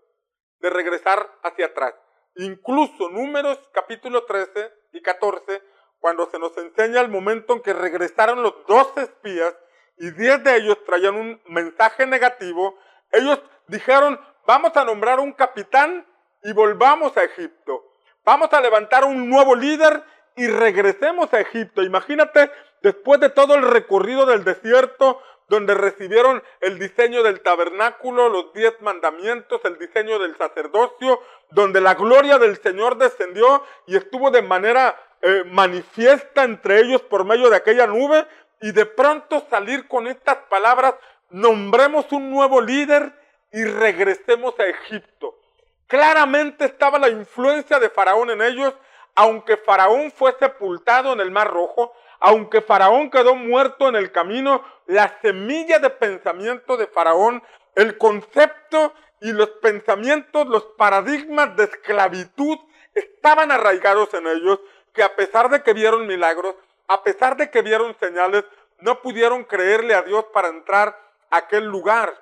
de 0.61 0.71
regresar 0.71 1.39
hacia 1.43 1.67
atrás. 1.67 1.95
Incluso 2.37 3.11
números 3.11 3.59
capítulo 3.75 4.25
13 4.25 4.73
y 4.93 5.03
14 5.03 5.72
cuando 6.03 6.29
se 6.29 6.39
nos 6.41 6.55
enseña 6.59 7.01
el 7.01 7.09
momento 7.09 7.53
en 7.53 7.63
que 7.63 7.73
regresaron 7.73 8.43
los 8.43 8.55
dos 8.67 8.89
espías 8.97 9.55
y 9.97 10.11
diez 10.11 10.43
de 10.43 10.57
ellos 10.57 10.77
traían 10.85 11.15
un 11.15 11.41
mensaje 11.47 12.07
negativo, 12.07 12.77
ellos 13.13 13.41
dijeron, 13.69 14.21
vamos 14.45 14.77
a 14.77 14.85
nombrar 14.85 15.21
un 15.21 15.33
capitán 15.33 16.05
y 16.43 16.53
volvamos 16.53 17.17
a 17.17 17.23
Egipto. 17.23 17.85
Vamos 18.25 18.53
a 18.53 18.61
levantar 18.61 19.05
un 19.05 19.31
nuevo 19.31 19.55
líder 19.55 20.03
y 20.35 20.49
regresemos 20.49 21.33
a 21.33 21.41
Egipto. 21.41 21.85
Imagínate, 21.85 22.51
después 22.83 23.21
de 23.21 23.31
todo 23.31 23.55
el 23.55 23.63
recorrido 23.63 24.27
del 24.27 24.43
desierto, 24.43 25.23
donde 25.49 25.75
recibieron 25.75 26.43
el 26.61 26.79
diseño 26.79 27.23
del 27.23 27.41
tabernáculo, 27.41 28.29
los 28.29 28.53
diez 28.53 28.75
mandamientos, 28.81 29.61
el 29.65 29.79
diseño 29.79 30.19
del 30.19 30.37
sacerdocio, 30.37 31.21
donde 31.51 31.81
la 31.81 31.95
gloria 31.95 32.39
del 32.39 32.61
Señor 32.61 32.97
descendió 32.97 33.63
y 33.87 33.97
estuvo 33.97 34.31
de 34.31 34.43
manera 34.43 34.97
eh, 35.21 35.45
manifiesta 35.47 36.45
entre 36.45 36.81
ellos 36.81 37.03
por 37.03 37.25
medio 37.25 37.51
de 37.51 37.57
aquella 37.57 37.87
nube 37.87 38.27
y 38.61 38.73
de 38.73 38.87
pronto 38.87 39.45
salir 39.51 39.87
con 39.89 40.07
estas 40.07 40.37
palabras, 40.49 40.95
nombremos 41.31 42.11
un 42.13 42.31
nuevo 42.31 42.61
líder 42.61 43.13
y 43.53 43.65
regresemos 43.65 44.59
a 44.59 44.67
Egipto. 44.67 45.39
Claramente 45.87 46.65
estaba 46.65 46.99
la 46.99 47.09
influencia 47.09 47.79
de 47.79 47.91
Faraón 47.91 48.31
en 48.31 48.41
ellos, 48.41 48.75
aunque 49.15 49.57
Faraón 49.59 50.11
fue 50.11 50.35
sepultado 50.39 51.13
en 51.13 51.21
el 51.21 51.31
Mar 51.31 51.51
Rojo, 51.51 51.93
aunque 52.23 52.63
Faraón 52.63 53.11
quedó 53.11 53.35
muerto 53.35 53.89
en 53.89 53.97
el 53.97 54.13
camino, 54.13 54.65
la 54.87 55.19
semilla 55.21 55.81
de 55.81 55.91
pensamiento 55.91 56.77
de 56.77 56.87
Faraón, 56.87 57.43
el 57.75 57.99
concepto 57.99 58.95
y 59.21 59.33
los 59.33 59.51
pensamientos, 59.61 60.47
los 60.47 60.63
paradigmas 60.79 61.57
de 61.57 61.65
esclavitud 61.65 62.59
estaban 62.95 63.51
arraigados 63.51 64.15
en 64.15 64.29
ellos 64.29 64.61
que 64.95 65.03
a 65.03 65.17
pesar 65.17 65.51
de 65.51 65.65
que 65.65 65.73
vieron 65.73 66.07
milagros, 66.07 66.55
a 66.87 67.03
pesar 67.03 67.37
de 67.37 67.51
que 67.51 67.61
vieron 67.61 67.97
señales, 67.99 68.45
no 68.79 69.03
pudieron 69.03 69.43
creerle 69.43 69.95
a 69.95 70.03
Dios 70.03 70.25
para 70.33 70.47
entrar 70.47 70.97
a 71.29 71.39
aquel 71.39 71.65
lugar, 71.65 72.15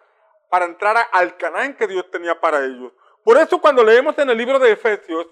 para 0.49 0.65
entrar 0.65 0.97
al 1.13 1.37
Canaán 1.37 1.77
que 1.77 1.87
Dios 1.87 2.11
tenía 2.11 2.41
para 2.41 2.65
ellos. 2.65 2.91
Por 3.23 3.37
eso 3.37 3.61
cuando 3.61 3.85
leemos 3.85 4.17
en 4.17 4.31
el 4.31 4.39
libro 4.39 4.59
de 4.59 4.73
Efesios, 4.73 5.27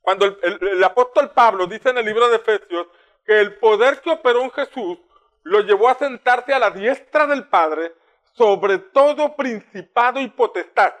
cuando 0.00 0.24
el, 0.24 0.58
el 0.62 0.82
apóstol 0.82 1.30
Pablo 1.32 1.66
dice 1.66 1.90
en 1.90 1.98
el 1.98 2.06
libro 2.06 2.26
de 2.30 2.36
Efesios 2.36 2.86
que 3.30 3.38
el 3.38 3.54
poder 3.58 4.00
que 4.00 4.10
operó 4.10 4.42
en 4.42 4.50
Jesús 4.50 4.98
lo 5.44 5.60
llevó 5.60 5.88
a 5.88 5.94
sentarse 5.94 6.52
a 6.52 6.58
la 6.58 6.72
diestra 6.72 7.28
del 7.28 7.46
Padre 7.46 7.94
sobre 8.32 8.78
todo 8.78 9.36
principado 9.36 10.18
y 10.18 10.26
potestad. 10.26 10.92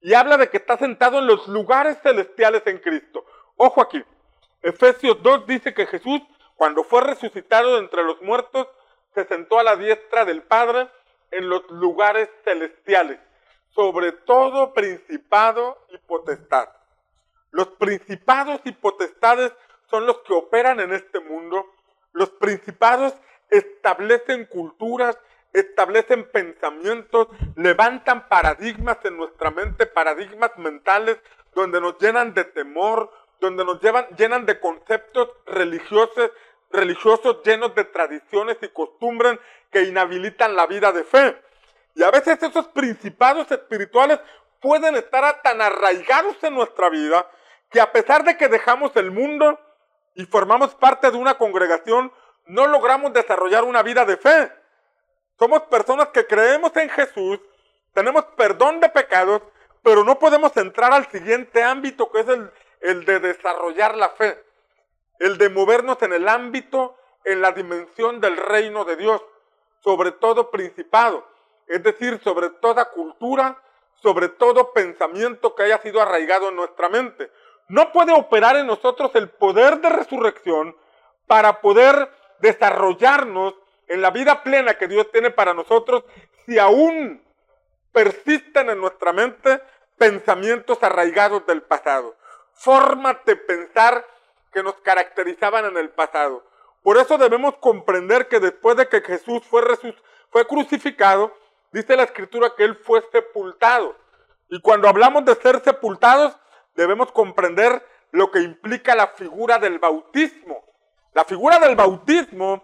Y 0.00 0.14
habla 0.14 0.38
de 0.38 0.48
que 0.48 0.56
está 0.56 0.78
sentado 0.78 1.18
en 1.18 1.26
los 1.26 1.46
lugares 1.48 1.98
celestiales 2.02 2.62
en 2.64 2.78
Cristo. 2.78 3.26
Ojo 3.56 3.82
aquí, 3.82 4.02
Efesios 4.62 5.22
2 5.22 5.46
dice 5.46 5.74
que 5.74 5.84
Jesús, 5.84 6.22
cuando 6.56 6.82
fue 6.82 7.02
resucitado 7.02 7.74
de 7.74 7.80
entre 7.80 8.04
los 8.04 8.22
muertos, 8.22 8.66
se 9.14 9.26
sentó 9.26 9.58
a 9.58 9.62
la 9.62 9.76
diestra 9.76 10.24
del 10.24 10.40
Padre 10.40 10.88
en 11.30 11.50
los 11.50 11.68
lugares 11.68 12.30
celestiales, 12.42 13.20
sobre 13.74 14.12
todo 14.12 14.72
principado 14.72 15.76
y 15.90 15.98
potestad. 15.98 16.70
Los 17.50 17.68
principados 17.72 18.62
y 18.64 18.72
potestades 18.72 19.52
son 19.90 20.06
los 20.06 20.18
que 20.18 20.32
operan 20.32 20.80
en 20.80 20.92
este 20.92 21.20
mundo. 21.20 21.66
Los 22.12 22.30
principados 22.30 23.14
establecen 23.50 24.46
culturas, 24.46 25.18
establecen 25.52 26.30
pensamientos, 26.30 27.28
levantan 27.56 28.28
paradigmas 28.28 28.98
en 29.04 29.16
nuestra 29.16 29.50
mente, 29.50 29.86
paradigmas 29.86 30.56
mentales, 30.56 31.18
donde 31.54 31.80
nos 31.80 31.98
llenan 31.98 32.34
de 32.34 32.44
temor, 32.44 33.10
donde 33.40 33.64
nos 33.64 33.80
llevan, 33.80 34.06
llenan 34.16 34.46
de 34.46 34.60
conceptos 34.60 35.30
religiosos, 35.46 36.30
religiosos 36.70 37.42
llenos 37.44 37.74
de 37.74 37.84
tradiciones 37.84 38.58
y 38.62 38.68
costumbres 38.68 39.38
que 39.72 39.82
inhabilitan 39.82 40.54
la 40.54 40.66
vida 40.66 40.92
de 40.92 41.04
fe. 41.04 41.36
Y 41.96 42.02
a 42.04 42.10
veces 42.10 42.40
esos 42.42 42.68
principados 42.68 43.50
espirituales 43.50 44.20
pueden 44.60 44.94
estar 44.94 45.42
tan 45.42 45.60
arraigados 45.60 46.36
en 46.44 46.54
nuestra 46.54 46.88
vida 46.90 47.28
que 47.70 47.80
a 47.80 47.90
pesar 47.90 48.24
de 48.24 48.36
que 48.36 48.48
dejamos 48.48 48.94
el 48.96 49.10
mundo 49.10 49.58
y 50.14 50.24
formamos 50.26 50.74
parte 50.74 51.10
de 51.10 51.16
una 51.16 51.38
congregación, 51.38 52.12
no 52.46 52.66
logramos 52.66 53.12
desarrollar 53.12 53.64
una 53.64 53.82
vida 53.82 54.04
de 54.04 54.16
fe. 54.16 54.52
Somos 55.38 55.62
personas 55.62 56.08
que 56.08 56.26
creemos 56.26 56.76
en 56.76 56.90
Jesús, 56.90 57.40
tenemos 57.94 58.24
perdón 58.36 58.80
de 58.80 58.88
pecados, 58.88 59.42
pero 59.82 60.04
no 60.04 60.18
podemos 60.18 60.56
entrar 60.56 60.92
al 60.92 61.10
siguiente 61.10 61.62
ámbito 61.62 62.10
que 62.10 62.20
es 62.20 62.26
el, 62.80 63.04
de 63.04 63.20
desarrollar 63.20 63.96
la 63.96 64.10
fe, 64.10 64.42
el 65.18 65.38
de 65.38 65.48
movernos 65.48 66.00
en 66.02 66.12
el 66.12 66.28
ámbito, 66.28 66.96
en 67.24 67.40
la 67.40 67.52
dimensión 67.52 68.20
del 68.20 68.36
reino 68.36 68.84
de 68.84 68.96
Dios, 68.96 69.22
sobre 69.82 70.12
todo 70.12 70.50
principado, 70.50 71.26
es 71.66 71.82
decir, 71.82 72.20
sobre 72.22 72.50
toda 72.50 72.90
cultura, 72.90 73.62
sobre 74.02 74.28
todo 74.28 74.72
pensamiento 74.72 75.54
que 75.54 75.64
haya 75.64 75.78
sido 75.78 76.00
arraigado 76.00 76.48
en 76.48 76.56
nuestra 76.56 76.88
mente. 76.88 77.30
No 77.70 77.92
puede 77.92 78.12
operar 78.12 78.56
en 78.56 78.66
nosotros 78.66 79.12
el 79.14 79.30
poder 79.30 79.80
de 79.80 79.90
resurrección 79.90 80.76
para 81.26 81.60
poder 81.60 82.10
desarrollarnos 82.40 83.54
en 83.86 84.02
la 84.02 84.10
vida 84.10 84.42
plena 84.42 84.74
que 84.74 84.88
Dios 84.88 85.10
tiene 85.12 85.30
para 85.30 85.54
nosotros 85.54 86.04
si 86.44 86.58
aún 86.58 87.22
persisten 87.92 88.70
en 88.70 88.80
nuestra 88.80 89.12
mente 89.12 89.60
pensamientos 89.96 90.82
arraigados 90.82 91.46
del 91.46 91.62
pasado 91.62 92.16
formas 92.60 93.16
de 93.24 93.36
pensar 93.36 94.04
que 94.52 94.62
nos 94.62 94.74
caracterizaban 94.80 95.64
en 95.64 95.76
el 95.78 95.90
pasado. 95.90 96.44
Por 96.82 96.98
eso 96.98 97.16
debemos 97.16 97.56
comprender 97.56 98.28
que 98.28 98.40
después 98.40 98.76
de 98.76 98.88
que 98.88 99.00
Jesús 99.00 99.42
fue, 99.48 99.62
fue 100.30 100.46
crucificado, 100.46 101.32
dice 101.72 101.96
la 101.96 102.02
escritura 102.02 102.52
que 102.56 102.64
Él 102.64 102.76
fue 102.76 103.02
sepultado. 103.12 103.96
Y 104.48 104.60
cuando 104.60 104.88
hablamos 104.88 105.24
de 105.24 105.36
ser 105.36 105.62
sepultados, 105.62 106.36
debemos 106.80 107.12
comprender 107.12 107.86
lo 108.12 108.30
que 108.30 108.40
implica 108.40 108.94
la 108.94 109.08
figura 109.08 109.58
del 109.58 109.78
bautismo. 109.78 110.64
La 111.12 111.24
figura 111.24 111.58
del 111.58 111.76
bautismo, 111.76 112.62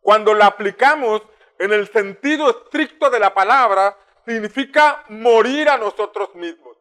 cuando 0.00 0.32
la 0.32 0.46
aplicamos 0.46 1.22
en 1.58 1.72
el 1.72 1.88
sentido 1.88 2.48
estricto 2.50 3.10
de 3.10 3.18
la 3.18 3.34
palabra, 3.34 3.96
significa 4.24 5.04
morir 5.08 5.68
a 5.68 5.76
nosotros 5.76 6.34
mismos. 6.36 6.76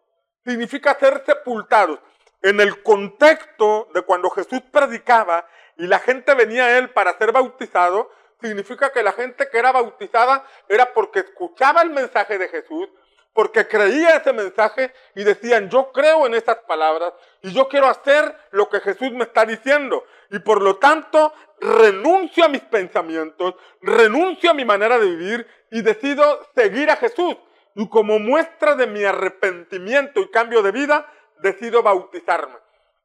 Significa 0.46 0.94
ser 1.00 1.24
sepultados. 1.26 2.00
En 2.44 2.60
el 2.60 2.84
contexto 2.84 3.88
de 3.96 4.04
cuando 4.04 4.30
Jesús 4.30 4.62
predicaba 4.72 5.48
y 5.78 5.88
la 5.88 5.98
gente 5.98 6.36
venía 6.36 6.66
a 6.66 6.78
él 6.78 6.92
para 6.92 7.18
ser 7.18 7.32
bautizado, 7.32 8.12
significa 8.40 8.92
que 8.92 9.02
la 9.02 9.14
gente 9.14 9.50
que 9.50 9.58
era 9.58 9.72
bautizada 9.72 10.46
era 10.70 10.94
porque 10.94 11.22
escuchaba 11.22 11.82
el 11.82 11.90
mensaje 11.90 12.38
de 12.38 12.50
Jesús, 12.50 12.88
porque 13.36 13.67
creía 13.67 14.15
ese 14.15 14.32
mensaje 14.32 14.93
y 15.13 15.26
decían, 15.26 15.69
yo 15.69 15.91
creo 15.91 16.26
en 16.26 16.36
esas 16.36 16.56
palabras 16.60 17.12
y 17.41 17.52
yo 17.52 17.67
quiero 17.67 17.88
hacer 17.88 18.34
lo 18.52 18.69
que 18.69 18.80
Jesús 18.80 19.12
me 19.12 19.26
está 19.26 19.45
diciendo. 19.45 20.06
Y 20.32 20.39
por 20.39 20.62
lo 20.62 20.78
tanto, 20.78 21.34
renuncio 21.60 22.45
a 22.45 22.48
mis 22.48 22.62
pensamientos, 22.62 23.56
renuncio 23.82 24.52
a 24.52 24.54
mi 24.54 24.63
manera 24.63 24.98
de 24.98 25.08
vivir 25.08 25.48
y 25.69 25.82
decido 25.82 26.48
seguir 26.56 26.89
a 26.89 26.95
Jesús. 26.95 27.36
Y 27.76 27.89
como 27.89 28.19
muestra 28.19 28.74
de 28.76 28.88
mi 28.88 29.04
arrepentimiento 29.04 30.21
y 30.21 30.32
cambio 30.32 30.62
de 30.62 30.71
vida, 30.71 31.06
decido 31.39 31.84
bautizarme. 31.84 32.56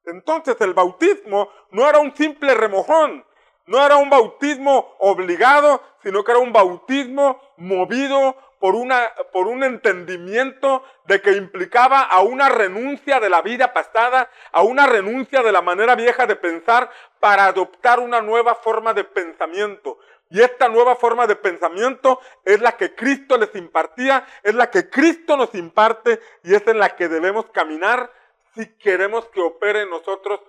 Entonces 0.06 0.56
el 0.60 0.74
bautismo 0.74 1.50
no 1.72 1.88
era 1.88 1.98
un 1.98 2.14
simple 2.14 2.54
remojón, 2.54 3.24
no 3.66 3.84
era 3.84 3.96
un 3.96 4.08
bautismo 4.08 4.94
obligado, 5.00 5.82
sino 6.04 6.22
que 6.22 6.30
era 6.30 6.40
un 6.40 6.52
bautismo 6.52 7.40
movido 7.56 8.36
por, 8.60 8.74
una, 8.74 9.10
por 9.32 9.48
un 9.48 9.64
entendimiento 9.64 10.84
de 11.06 11.20
que 11.22 11.32
implicaba 11.32 12.02
a 12.02 12.20
una 12.20 12.50
renuncia 12.50 13.18
de 13.18 13.30
la 13.30 13.40
vida 13.40 13.72
pasada, 13.72 14.30
a 14.52 14.62
una 14.62 14.86
renuncia 14.86 15.42
de 15.42 15.50
la 15.50 15.62
manera 15.62 15.96
vieja 15.96 16.26
de 16.26 16.36
pensar 16.36 16.90
para 17.18 17.46
adoptar 17.46 17.98
una 17.98 18.20
nueva 18.20 18.54
forma 18.54 18.92
de 18.92 19.04
pensamiento. 19.04 19.98
Y 20.28 20.42
esta 20.42 20.68
nueva 20.68 20.94
forma 20.94 21.26
de 21.26 21.36
pensamiento 21.36 22.20
es 22.44 22.60
la 22.60 22.76
que 22.76 22.94
Cristo 22.94 23.38
les 23.38 23.52
impartía, 23.56 24.24
es 24.42 24.54
la 24.54 24.70
que 24.70 24.90
Cristo 24.90 25.38
nos 25.38 25.54
imparte 25.54 26.20
y 26.44 26.54
es 26.54 26.64
en 26.68 26.78
la 26.78 26.94
que 26.94 27.08
debemos 27.08 27.46
caminar 27.50 28.12
si 28.54 28.66
queremos 28.76 29.26
que 29.30 29.40
opere 29.40 29.82
en 29.82 29.90
nosotros 29.90 30.40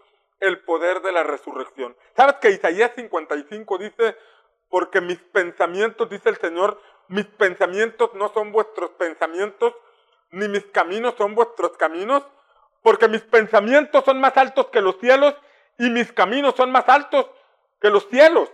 el 0.41 0.59
poder 0.65 1.01
de 1.01 1.13
la 1.13 1.23
resurrección. 1.23 1.95
¿Sabes 2.15 2.35
que 2.41 2.51
Isaías 2.51 2.91
55 2.95 3.77
dice, 3.77 4.17
porque 4.69 4.99
mis 4.99 5.19
pensamientos, 5.19 6.09
dice 6.09 6.29
el 6.29 6.37
Señor, 6.37 6.79
mis 7.07 7.25
pensamientos 7.25 8.13
no 8.13 8.29
son 8.33 8.51
vuestros 8.51 8.91
pensamientos, 8.91 9.73
ni 10.31 10.47
mis 10.47 10.65
caminos 10.67 11.15
son 11.17 11.35
vuestros 11.35 11.71
caminos, 11.77 12.23
porque 12.81 13.07
mis 13.07 13.21
pensamientos 13.21 14.03
son 14.05 14.19
más 14.19 14.35
altos 14.37 14.67
que 14.67 14.81
los 14.81 14.97
cielos 14.99 15.35
y 15.77 15.89
mis 15.89 16.11
caminos 16.11 16.55
son 16.55 16.71
más 16.71 16.87
altos 16.87 17.29
que 17.79 17.89
los 17.89 18.07
cielos. 18.07 18.51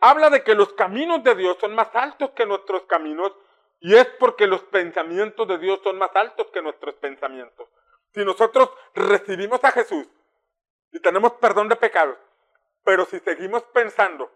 Habla 0.00 0.30
de 0.30 0.42
que 0.42 0.54
los 0.54 0.72
caminos 0.72 1.22
de 1.22 1.34
Dios 1.34 1.56
son 1.60 1.74
más 1.74 1.94
altos 1.94 2.30
que 2.30 2.44
nuestros 2.44 2.82
caminos 2.82 3.32
y 3.80 3.94
es 3.94 4.06
porque 4.18 4.46
los 4.46 4.62
pensamientos 4.64 5.46
de 5.48 5.58
Dios 5.58 5.80
son 5.82 5.98
más 5.98 6.10
altos 6.14 6.48
que 6.52 6.62
nuestros 6.62 6.94
pensamientos. 6.96 7.68
Si 8.14 8.24
nosotros 8.24 8.70
recibimos 8.94 9.62
a 9.64 9.70
Jesús 9.70 10.06
y 10.92 11.00
tenemos 11.00 11.32
perdón 11.34 11.68
de 11.68 11.76
pecados, 11.76 12.16
pero 12.84 13.04
si 13.04 13.18
seguimos 13.20 13.62
pensando 13.64 14.30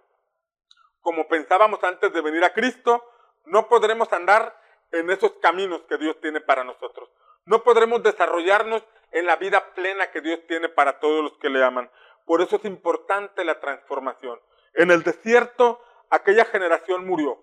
como 1.01 1.29
pensábamos 1.29 1.83
antes 1.85 2.13
de 2.13 2.21
venir 2.21 2.43
a 2.43 2.53
Cristo, 2.53 3.05
no 3.47 3.69
podremos 3.69 4.13
andar 4.13 4.55
en 4.93 5.11
esos 5.11 5.33
caminos 5.41 5.83
que 5.89 5.97
Dios 5.97 6.21
tiene 6.21 6.41
para 6.41 6.65
nosotros. 6.65 7.09
No 7.45 7.63
podremos 7.63 8.03
desarrollarnos 8.03 8.83
en 9.13 9.27
la 9.27 9.37
vida 9.37 9.73
plena 9.75 10.11
que 10.11 10.21
Dios 10.21 10.41
tiene 10.49 10.69
para 10.69 10.99
todos 10.99 11.23
los 11.23 11.39
que 11.39 11.49
le 11.49 11.65
aman. 11.65 11.91
Por 12.25 12.43
eso 12.43 12.57
es 12.57 12.65
importante 12.65 13.45
la 13.45 13.61
transformación. 13.61 14.41
En 14.75 14.91
el 14.91 15.03
desierto, 15.03 15.81
aquella 16.11 16.45
generación 16.45 17.07
murió. 17.07 17.39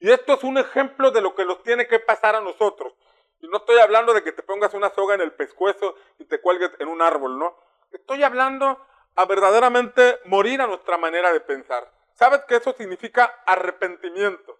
Y 0.00 0.10
esto 0.10 0.34
es 0.34 0.44
un 0.44 0.58
ejemplo 0.58 1.10
de 1.10 1.20
lo 1.20 1.34
que 1.34 1.44
nos 1.44 1.62
tiene 1.62 1.86
que 1.86 1.98
pasar 1.98 2.34
a 2.34 2.40
nosotros. 2.40 2.94
Y 3.40 3.48
no 3.48 3.58
estoy 3.58 3.78
hablando 3.78 4.14
de 4.14 4.22
que 4.22 4.32
te 4.32 4.42
pongas 4.42 4.72
una 4.72 4.90
soga 4.90 5.14
en 5.14 5.20
el 5.20 5.32
pescuezo 5.32 5.94
y 6.18 6.24
te 6.24 6.40
cuelgues 6.40 6.70
en 6.78 6.88
un 6.88 7.02
árbol, 7.02 7.38
¿no? 7.38 7.54
Estoy 7.92 8.22
hablando 8.22 8.78
a 9.14 9.24
verdaderamente 9.26 10.20
morir 10.24 10.62
a 10.62 10.66
nuestra 10.66 10.96
manera 10.96 11.32
de 11.32 11.40
pensar. 11.40 11.90
¿Sabes 12.14 12.44
que 12.48 12.56
eso 12.56 12.72
significa 12.72 13.42
arrepentimiento? 13.46 14.58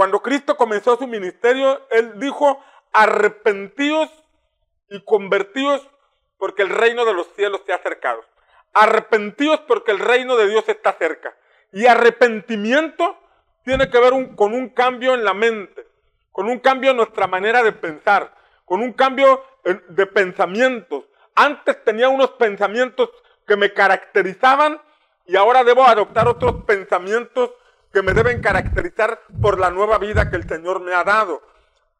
Cuando 0.00 0.22
Cristo 0.22 0.56
comenzó 0.56 0.96
su 0.96 1.06
ministerio, 1.06 1.86
Él 1.90 2.18
dijo, 2.18 2.64
arrepentíos 2.90 4.08
y 4.88 5.04
convertíos 5.04 5.86
porque 6.38 6.62
el 6.62 6.70
reino 6.70 7.04
de 7.04 7.12
los 7.12 7.26
cielos 7.34 7.60
se 7.66 7.74
ha 7.74 7.76
acercado. 7.76 8.24
Arrepentíos 8.72 9.60
porque 9.68 9.90
el 9.90 9.98
reino 9.98 10.36
de 10.36 10.48
Dios 10.48 10.66
está 10.70 10.94
cerca. 10.94 11.36
Y 11.74 11.84
arrepentimiento 11.84 13.18
tiene 13.62 13.90
que 13.90 14.00
ver 14.00 14.14
con 14.36 14.54
un 14.54 14.70
cambio 14.70 15.12
en 15.12 15.22
la 15.22 15.34
mente, 15.34 15.86
con 16.32 16.46
un 16.46 16.60
cambio 16.60 16.92
en 16.92 16.96
nuestra 16.96 17.26
manera 17.26 17.62
de 17.62 17.72
pensar, 17.72 18.34
con 18.64 18.80
un 18.80 18.94
cambio 18.94 19.44
de 19.90 20.06
pensamientos. 20.06 21.04
Antes 21.34 21.84
tenía 21.84 22.08
unos 22.08 22.30
pensamientos 22.30 23.10
que 23.46 23.54
me 23.54 23.74
caracterizaban 23.74 24.80
y 25.26 25.36
ahora 25.36 25.62
debo 25.62 25.84
adoptar 25.84 26.26
otros 26.26 26.64
pensamientos 26.64 27.50
que 27.92 28.02
me 28.02 28.12
deben 28.12 28.40
caracterizar 28.40 29.20
por 29.40 29.58
la 29.58 29.70
nueva 29.70 29.98
vida 29.98 30.30
que 30.30 30.36
el 30.36 30.48
Señor 30.48 30.80
me 30.80 30.94
ha 30.94 31.04
dado. 31.04 31.42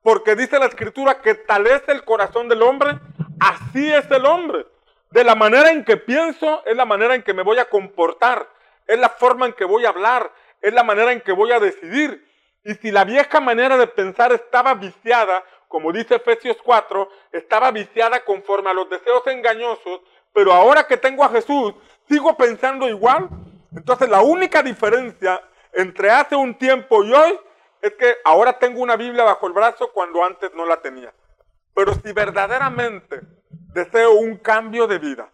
Porque 0.02 0.36
dice 0.36 0.58
la 0.58 0.66
escritura 0.66 1.20
que 1.20 1.34
tal 1.34 1.66
es 1.66 1.82
el 1.88 2.04
corazón 2.04 2.48
del 2.48 2.62
hombre, 2.62 2.98
así 3.38 3.92
es 3.92 4.10
el 4.10 4.24
hombre. 4.24 4.66
De 5.10 5.24
la 5.24 5.34
manera 5.34 5.70
en 5.70 5.84
que 5.84 5.96
pienso 5.96 6.64
es 6.64 6.76
la 6.76 6.84
manera 6.84 7.14
en 7.14 7.22
que 7.22 7.34
me 7.34 7.42
voy 7.42 7.58
a 7.58 7.68
comportar, 7.68 8.48
es 8.86 8.98
la 8.98 9.08
forma 9.08 9.46
en 9.46 9.52
que 9.52 9.64
voy 9.64 9.84
a 9.84 9.88
hablar, 9.90 10.32
es 10.62 10.72
la 10.72 10.84
manera 10.84 11.12
en 11.12 11.20
que 11.20 11.32
voy 11.32 11.52
a 11.52 11.60
decidir. 11.60 12.26
Y 12.64 12.74
si 12.74 12.90
la 12.90 13.04
vieja 13.04 13.40
manera 13.40 13.76
de 13.76 13.86
pensar 13.86 14.32
estaba 14.32 14.74
viciada, 14.74 15.42
como 15.66 15.92
dice 15.92 16.16
Efesios 16.16 16.56
4, 16.62 17.08
estaba 17.32 17.70
viciada 17.70 18.24
conforme 18.24 18.70
a 18.70 18.74
los 18.74 18.88
deseos 18.88 19.26
engañosos, 19.26 20.00
pero 20.32 20.52
ahora 20.52 20.86
que 20.86 20.96
tengo 20.96 21.24
a 21.24 21.30
Jesús, 21.30 21.74
sigo 22.08 22.36
pensando 22.36 22.88
igual. 22.88 23.28
Entonces 23.74 24.08
la 24.08 24.20
única 24.20 24.62
diferencia 24.62 25.40
entre 25.72 26.10
hace 26.10 26.36
un 26.36 26.56
tiempo 26.56 27.04
y 27.04 27.12
hoy 27.12 27.38
es 27.80 27.94
que 27.94 28.16
ahora 28.24 28.58
tengo 28.58 28.80
una 28.80 28.96
Biblia 28.96 29.24
bajo 29.24 29.46
el 29.46 29.52
brazo 29.52 29.92
cuando 29.92 30.24
antes 30.24 30.52
no 30.54 30.66
la 30.66 30.80
tenía. 30.80 31.12
Pero 31.74 31.94
si 31.94 32.12
verdaderamente 32.12 33.20
deseo 33.72 34.12
un 34.12 34.36
cambio 34.36 34.86
de 34.86 34.98
vida, 34.98 35.30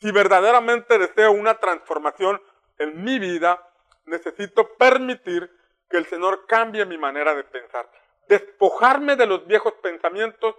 si 0.00 0.10
verdaderamente 0.10 0.98
deseo 0.98 1.32
una 1.32 1.58
transformación 1.58 2.40
en 2.78 3.04
mi 3.04 3.18
vida, 3.18 3.66
necesito 4.06 4.74
permitir 4.76 5.50
que 5.90 5.98
el 5.98 6.06
Señor 6.06 6.46
cambie 6.46 6.86
mi 6.86 6.96
manera 6.96 7.34
de 7.34 7.44
pensar. 7.44 7.90
Despojarme 8.28 9.16
de 9.16 9.26
los 9.26 9.46
viejos 9.46 9.74
pensamientos 9.82 10.54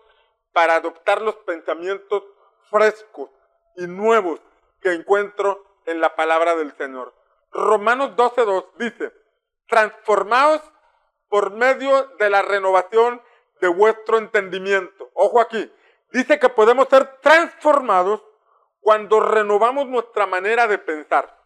para 0.51 0.75
adoptar 0.75 1.21
los 1.21 1.35
pensamientos 1.37 2.23
frescos 2.69 3.29
y 3.77 3.87
nuevos 3.87 4.41
que 4.81 4.91
encuentro 4.91 5.65
en 5.85 6.01
la 6.01 6.15
palabra 6.15 6.55
del 6.55 6.75
Señor. 6.77 7.13
Romanos 7.51 8.11
12.2 8.15 8.65
dice, 8.77 9.11
transformados 9.71 10.61
por 11.29 11.51
medio 11.51 12.07
de 12.19 12.29
la 12.29 12.41
renovación 12.41 13.21
de 13.61 13.69
vuestro 13.69 14.17
entendimiento. 14.17 15.09
Ojo 15.13 15.39
aquí, 15.39 15.71
dice 16.11 16.39
que 16.39 16.49
podemos 16.49 16.89
ser 16.89 17.19
transformados 17.21 18.21
cuando 18.81 19.21
renovamos 19.21 19.87
nuestra 19.87 20.27
manera 20.27 20.67
de 20.67 20.77
pensar. 20.77 21.39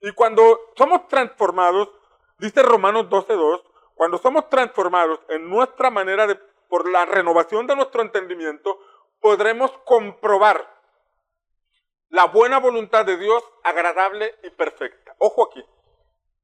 Y 0.00 0.12
cuando 0.12 0.70
somos 0.76 1.08
transformados, 1.08 1.90
dice 2.38 2.62
Romanos 2.62 3.06
12.2, 3.06 3.64
cuando 3.96 4.18
somos 4.18 4.48
transformados 4.48 5.18
en 5.28 5.50
nuestra 5.50 5.90
manera 5.90 6.28
de, 6.28 6.36
por 6.68 6.88
la 6.88 7.06
renovación 7.06 7.66
de 7.66 7.74
nuestro 7.74 8.02
entendimiento, 8.02 8.78
podremos 9.20 9.72
comprobar 9.84 10.64
la 12.10 12.26
buena 12.26 12.60
voluntad 12.60 13.04
de 13.04 13.16
Dios 13.16 13.42
agradable 13.64 14.36
y 14.44 14.50
perfecta. 14.50 15.16
Ojo 15.18 15.48
aquí. 15.48 15.64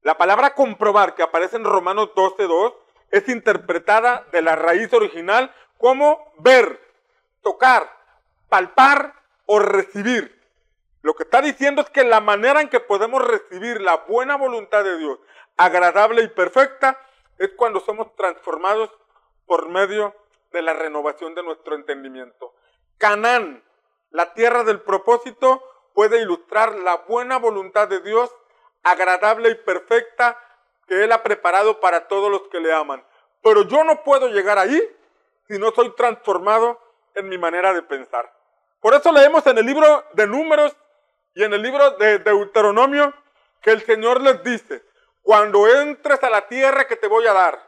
La 0.05 0.19
palabra 0.19 0.53
comprobar 0.53 1.15
que 1.15 1.23
aparece 1.23 1.55
en 1.55 1.63
Romanos 1.63 2.11
12.2 2.15 2.75
es 3.09 3.27
interpretada 3.27 4.23
de 4.31 4.43
la 4.43 4.55
raíz 4.55 4.93
original 4.93 5.51
como 5.79 6.31
ver, 6.37 6.79
tocar, 7.41 7.89
palpar 8.47 9.15
o 9.47 9.57
recibir. 9.57 10.39
Lo 11.01 11.15
que 11.15 11.23
está 11.23 11.41
diciendo 11.41 11.81
es 11.81 11.89
que 11.89 12.03
la 12.03 12.21
manera 12.21 12.61
en 12.61 12.69
que 12.69 12.79
podemos 12.79 13.27
recibir 13.27 13.81
la 13.81 13.97
buena 14.07 14.37
voluntad 14.37 14.83
de 14.83 14.95
Dios, 14.99 15.17
agradable 15.57 16.21
y 16.21 16.27
perfecta, 16.27 17.01
es 17.39 17.49
cuando 17.55 17.79
somos 17.79 18.15
transformados 18.15 18.91
por 19.47 19.69
medio 19.69 20.13
de 20.51 20.61
la 20.61 20.73
renovación 20.73 21.33
de 21.33 21.41
nuestro 21.41 21.73
entendimiento. 21.73 22.53
Canaán 22.99 23.63
la 24.11 24.35
tierra 24.35 24.63
del 24.63 24.81
propósito 24.81 25.63
puede 25.95 26.21
ilustrar 26.21 26.75
la 26.75 26.97
buena 27.07 27.39
voluntad 27.39 27.87
de 27.87 28.01
Dios, 28.01 28.29
agradable 28.85 29.49
y 29.49 29.55
perfecta, 29.55 30.39
que 30.87 31.03
Él 31.03 31.11
ha 31.11 31.21
preparado 31.23 31.79
para 31.81 32.07
todos 32.07 32.31
los 32.31 32.43
que 32.49 32.59
le 32.59 32.71
aman. 32.71 33.03
Pero 33.43 33.63
yo 33.63 33.83
no 33.83 34.03
puedo 34.03 34.29
llegar 34.29 34.57
ahí 34.57 34.81
si 35.47 35.59
no 35.59 35.71
soy 35.71 35.93
transformado 35.95 36.79
en 37.15 37.27
mi 37.27 37.37
manera 37.37 37.73
de 37.73 37.81
pensar. 37.81 38.31
Por 38.79 38.93
eso 38.93 39.11
leemos 39.11 39.45
en 39.47 39.57
el 39.57 39.65
libro 39.65 40.05
de 40.13 40.27
Números 40.27 40.75
y 41.33 41.43
en 41.43 41.53
el 41.53 41.61
libro 41.61 41.91
de 41.91 42.19
Deuteronomio 42.19 43.13
que 43.61 43.71
el 43.71 43.83
Señor 43.83 44.21
les 44.21 44.43
dice, 44.43 44.83
cuando 45.23 45.67
entres 45.67 46.23
a 46.23 46.29
la 46.29 46.47
tierra 46.47 46.87
que 46.87 46.95
te 46.95 47.07
voy 47.07 47.25
a 47.25 47.33
dar, 47.33 47.59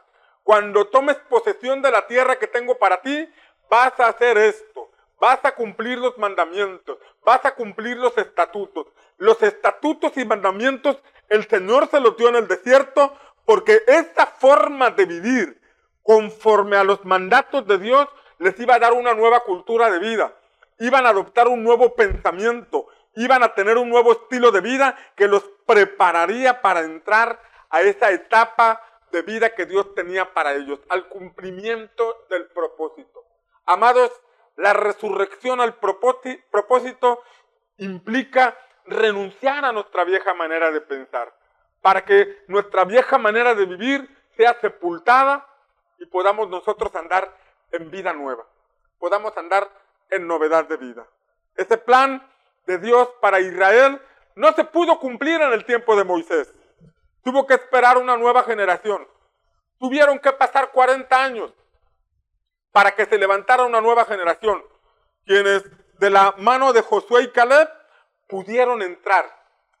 cuando 0.44 0.86
tomes 0.86 1.16
posesión 1.28 1.82
de 1.82 1.90
la 1.90 2.06
tierra 2.06 2.38
que 2.38 2.46
tengo 2.46 2.78
para 2.78 3.02
ti, 3.02 3.28
vas 3.68 3.98
a 3.98 4.06
hacer 4.06 4.38
esto, 4.38 4.87
vas 5.20 5.44
a 5.44 5.54
cumplir 5.54 5.98
los 5.98 6.16
mandamientos, 6.18 6.98
vas 7.24 7.44
a 7.44 7.54
cumplir 7.54 7.96
los 7.96 8.16
estatutos. 8.18 8.86
Los 9.16 9.42
estatutos 9.42 10.16
y 10.16 10.24
mandamientos 10.24 10.96
el 11.28 11.46
Señor 11.48 11.88
se 11.88 12.00
los 12.00 12.16
dio 12.16 12.28
en 12.28 12.36
el 12.36 12.48
desierto 12.48 13.16
porque 13.44 13.82
esta 13.86 14.26
forma 14.26 14.90
de 14.90 15.06
vivir 15.06 15.60
conforme 16.02 16.76
a 16.76 16.84
los 16.84 17.04
mandatos 17.04 17.66
de 17.66 17.78
Dios 17.78 18.08
les 18.38 18.58
iba 18.60 18.76
a 18.76 18.78
dar 18.78 18.92
una 18.92 19.14
nueva 19.14 19.40
cultura 19.40 19.90
de 19.90 19.98
vida. 19.98 20.32
Iban 20.78 21.06
a 21.06 21.10
adoptar 21.10 21.48
un 21.48 21.64
nuevo 21.64 21.94
pensamiento, 21.94 22.86
iban 23.14 23.42
a 23.42 23.54
tener 23.54 23.76
un 23.78 23.90
nuevo 23.90 24.12
estilo 24.12 24.52
de 24.52 24.60
vida 24.60 24.96
que 25.16 25.26
los 25.26 25.44
prepararía 25.66 26.62
para 26.62 26.80
entrar 26.80 27.40
a 27.68 27.80
esa 27.80 28.10
etapa 28.12 28.82
de 29.10 29.22
vida 29.22 29.54
que 29.54 29.66
Dios 29.66 29.94
tenía 29.94 30.32
para 30.32 30.54
ellos, 30.54 30.78
al 30.88 31.08
cumplimiento 31.08 32.24
del 32.30 32.46
propósito. 32.48 33.24
Amados, 33.66 34.10
la 34.58 34.72
resurrección 34.72 35.60
al 35.60 35.76
propósito 35.76 37.22
implica 37.76 38.58
renunciar 38.86 39.64
a 39.64 39.72
nuestra 39.72 40.04
vieja 40.04 40.34
manera 40.34 40.72
de 40.72 40.80
pensar, 40.80 41.32
para 41.80 42.04
que 42.04 42.42
nuestra 42.48 42.84
vieja 42.84 43.18
manera 43.18 43.54
de 43.54 43.66
vivir 43.66 44.08
sea 44.36 44.58
sepultada 44.60 45.46
y 45.98 46.06
podamos 46.06 46.48
nosotros 46.48 46.92
andar 46.96 47.32
en 47.70 47.88
vida 47.90 48.12
nueva, 48.12 48.46
podamos 48.98 49.36
andar 49.36 49.70
en 50.10 50.26
novedad 50.26 50.66
de 50.66 50.76
vida. 50.76 51.06
Ese 51.54 51.78
plan 51.78 52.26
de 52.66 52.78
Dios 52.78 53.08
para 53.20 53.38
Israel 53.38 54.02
no 54.34 54.52
se 54.54 54.64
pudo 54.64 54.98
cumplir 54.98 55.40
en 55.40 55.52
el 55.52 55.64
tiempo 55.64 55.94
de 55.94 56.02
Moisés. 56.02 56.52
Tuvo 57.22 57.46
que 57.46 57.54
esperar 57.54 57.96
una 57.96 58.16
nueva 58.16 58.42
generación. 58.42 59.06
Tuvieron 59.78 60.18
que 60.18 60.32
pasar 60.32 60.72
40 60.72 61.22
años 61.22 61.52
para 62.78 62.94
que 62.94 63.06
se 63.06 63.18
levantara 63.18 63.64
una 63.64 63.80
nueva 63.80 64.04
generación, 64.04 64.64
quienes 65.26 65.64
de 65.98 66.10
la 66.10 66.36
mano 66.38 66.72
de 66.72 66.80
Josué 66.80 67.24
y 67.24 67.32
Caleb 67.32 67.68
pudieron 68.28 68.82
entrar 68.82 69.26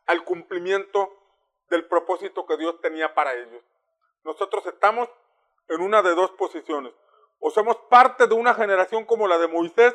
al 0.06 0.24
cumplimiento 0.24 1.08
del 1.70 1.86
propósito 1.86 2.44
que 2.44 2.56
Dios 2.56 2.80
tenía 2.80 3.14
para 3.14 3.34
ellos. 3.34 3.62
Nosotros 4.24 4.66
estamos 4.66 5.08
en 5.68 5.80
una 5.80 6.02
de 6.02 6.12
dos 6.16 6.32
posiciones. 6.32 6.92
O 7.38 7.52
somos 7.52 7.76
parte 7.88 8.26
de 8.26 8.34
una 8.34 8.52
generación 8.54 9.04
como 9.04 9.28
la 9.28 9.38
de 9.38 9.46
Moisés, 9.46 9.94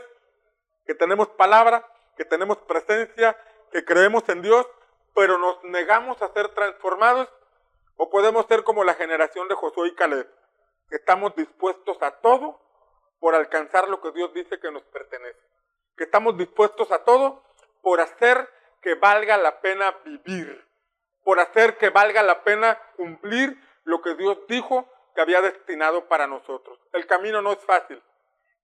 que 0.86 0.96
tenemos 0.96 1.28
palabra, 1.28 1.86
que 2.16 2.24
tenemos 2.24 2.58
presencia, 2.60 3.36
que 3.74 3.84
creemos 3.84 4.24
en 4.30 4.42
Dios, 4.42 4.66
pero 5.13 5.38
nos 5.38 5.62
negamos 5.66 6.22
a 6.22 6.32
ser 6.32 6.48
transformados, 6.56 7.28
o 7.98 8.10
podemos 8.10 8.46
ser 8.46 8.63
como 8.63 8.86
la 8.86 8.94
generación 8.94 9.50
de 9.50 9.56
Josué 9.56 9.89
y 9.89 9.96
Caleb, 9.96 10.34
que 10.89 10.96
estamos 10.96 11.36
dispuestos 11.36 12.02
a 12.02 12.12
todo 12.22 12.62
por 13.24 13.36
alcanzar 13.36 13.88
lo 13.88 14.02
que 14.02 14.12
Dios 14.12 14.34
dice 14.34 14.60
que 14.60 14.70
nos 14.70 14.84
pertenece, 14.84 15.40
que 15.96 16.04
estamos 16.04 16.38
dispuestos 16.38 16.92
a 16.92 17.06
todo 17.06 17.42
por 17.82 18.02
hacer 18.02 18.50
que 18.82 18.96
valga 18.96 19.38
la 19.38 19.62
pena 19.62 19.98
vivir, 20.04 20.68
por 21.24 21.40
hacer 21.40 21.78
que 21.78 21.90
valga 21.90 22.22
la 22.22 22.44
pena 22.44 22.78
cumplir 22.98 23.58
lo 23.86 24.02
que 24.02 24.16
Dios 24.16 24.40
dijo 24.50 24.90
que 25.16 25.22
había 25.22 25.40
destinado 25.40 26.10
para 26.10 26.28
nosotros. 26.28 26.78
El 26.92 27.08
camino 27.08 27.42
no 27.42 27.54
es 27.54 27.60
fácil, 27.60 28.04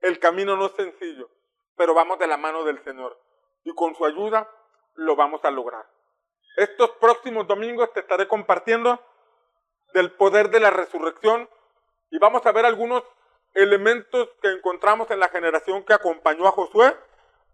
el 0.02 0.20
camino 0.20 0.58
no 0.58 0.66
es 0.66 0.74
sencillo, 0.74 1.30
pero 1.78 1.94
vamos 1.94 2.20
de 2.20 2.28
la 2.28 2.36
mano 2.36 2.66
del 2.66 2.84
Señor 2.84 3.18
y 3.64 3.74
con 3.74 3.96
su 3.96 4.06
ayuda 4.06 4.52
lo 4.96 5.16
vamos 5.16 5.40
a 5.46 5.52
lograr. 5.52 5.86
Estos 6.58 6.90
próximos 7.00 7.48
domingos 7.48 7.94
te 7.94 8.02
estaré 8.02 8.28
compartiendo 8.28 9.02
del 9.94 10.12
poder 10.12 10.50
de 10.50 10.60
la 10.60 10.70
resurrección 10.70 11.50
y 12.12 12.20
vamos 12.20 12.46
a 12.46 12.52
ver 12.52 12.66
algunos 12.66 13.06
elementos 13.62 14.30
que 14.42 14.50
encontramos 14.50 15.10
en 15.12 15.20
la 15.20 15.30
generación 15.30 15.84
que 15.84 15.94
acompañó 15.94 16.48
a 16.48 16.52
Josué 16.52 16.96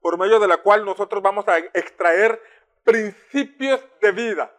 por 0.02 0.18
medio 0.18 0.40
de 0.40 0.48
la 0.48 0.58
cual 0.58 0.86
nosotros 0.86 1.22
vamos 1.22 1.48
a 1.48 1.58
extraer 1.58 2.42
principios 2.84 3.84
de 4.02 4.12
vida. 4.12 4.56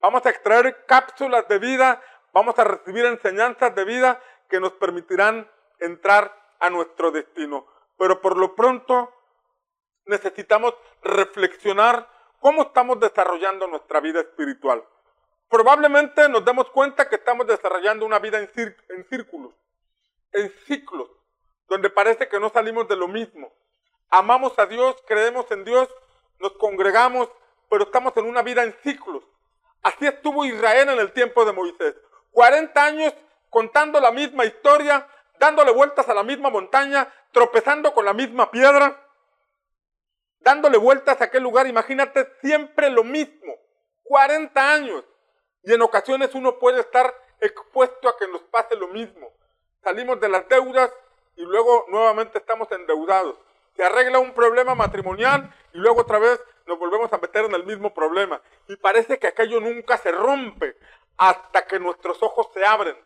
Vamos 0.00 0.26
a 0.26 0.30
extraer 0.30 0.84
cápsulas 0.86 1.48
de 1.48 1.58
vida, 1.58 2.02
vamos 2.32 2.58
a 2.58 2.64
recibir 2.64 3.06
enseñanzas 3.06 3.74
de 3.74 3.84
vida 3.84 4.20
que 4.48 4.60
nos 4.60 4.72
permitirán 4.72 5.50
entrar 5.80 6.30
a 6.60 6.68
nuestro 6.70 7.10
destino. 7.10 7.66
Pero 7.98 8.20
por 8.20 8.36
lo 8.36 8.54
pronto 8.54 9.12
necesitamos 10.06 10.74
reflexionar 11.02 12.08
cómo 12.40 12.62
estamos 12.62 13.00
desarrollando 13.00 13.66
nuestra 13.66 14.00
vida 14.00 14.20
espiritual. 14.20 14.84
Probablemente 15.48 16.28
nos 16.28 16.44
demos 16.44 16.68
cuenta 16.70 17.08
que 17.08 17.16
estamos 17.16 17.46
desarrollando 17.46 18.04
una 18.04 18.18
vida 18.18 18.38
en, 18.38 19.04
círculos, 19.08 19.54
en 20.34 20.52
ciclos, 20.66 21.08
donde 21.68 21.88
parece 21.90 22.28
que 22.28 22.38
no 22.38 22.50
salimos 22.50 22.86
de 22.88 22.96
lo 22.96 23.08
mismo 23.08 23.52
amamos 24.14 24.58
a 24.58 24.66
Dios, 24.66 24.96
creemos 25.06 25.50
en 25.50 25.64
Dios, 25.64 25.88
nos 26.38 26.52
congregamos, 26.52 27.28
pero 27.68 27.84
estamos 27.84 28.16
en 28.16 28.26
una 28.26 28.42
vida 28.42 28.62
en 28.62 28.74
ciclos. 28.82 29.24
Así 29.82 30.06
estuvo 30.06 30.44
Israel 30.44 30.88
en 30.90 31.00
el 31.00 31.12
tiempo 31.12 31.44
de 31.44 31.52
Moisés. 31.52 31.94
40 32.30 32.84
años 32.84 33.14
contando 33.50 34.00
la 34.00 34.10
misma 34.10 34.44
historia, 34.44 35.06
dándole 35.38 35.72
vueltas 35.72 36.08
a 36.08 36.14
la 36.14 36.22
misma 36.22 36.50
montaña, 36.50 37.12
tropezando 37.32 37.92
con 37.92 38.04
la 38.04 38.12
misma 38.12 38.50
piedra, 38.50 39.00
dándole 40.38 40.78
vueltas 40.78 41.20
a 41.20 41.24
aquel 41.24 41.42
lugar. 41.42 41.66
Imagínate 41.66 42.28
siempre 42.40 42.90
lo 42.90 43.04
mismo. 43.04 43.54
40 44.04 44.72
años. 44.72 45.04
Y 45.62 45.72
en 45.72 45.82
ocasiones 45.82 46.34
uno 46.34 46.58
puede 46.58 46.80
estar 46.80 47.12
expuesto 47.40 48.08
a 48.08 48.16
que 48.16 48.28
nos 48.28 48.42
pase 48.42 48.76
lo 48.76 48.88
mismo. 48.88 49.32
Salimos 49.84 50.18
de 50.18 50.28
las 50.28 50.48
deudas 50.48 50.90
y 51.36 51.42
luego 51.42 51.86
nuevamente 51.88 52.38
estamos 52.38 52.70
endeudados 52.72 53.36
se 53.76 53.84
arregla 53.84 54.18
un 54.18 54.32
problema 54.32 54.74
matrimonial 54.74 55.52
y 55.72 55.78
luego 55.78 56.02
otra 56.02 56.18
vez 56.18 56.40
nos 56.66 56.78
volvemos 56.78 57.12
a 57.12 57.18
meter 57.18 57.44
en 57.44 57.54
el 57.54 57.64
mismo 57.64 57.92
problema. 57.92 58.40
Y 58.68 58.76
parece 58.76 59.18
que 59.18 59.26
aquello 59.26 59.60
nunca 59.60 59.98
se 59.98 60.12
rompe 60.12 60.76
hasta 61.16 61.66
que 61.66 61.78
nuestros 61.78 62.22
ojos 62.22 62.48
se 62.54 62.64
abren. 62.64 62.96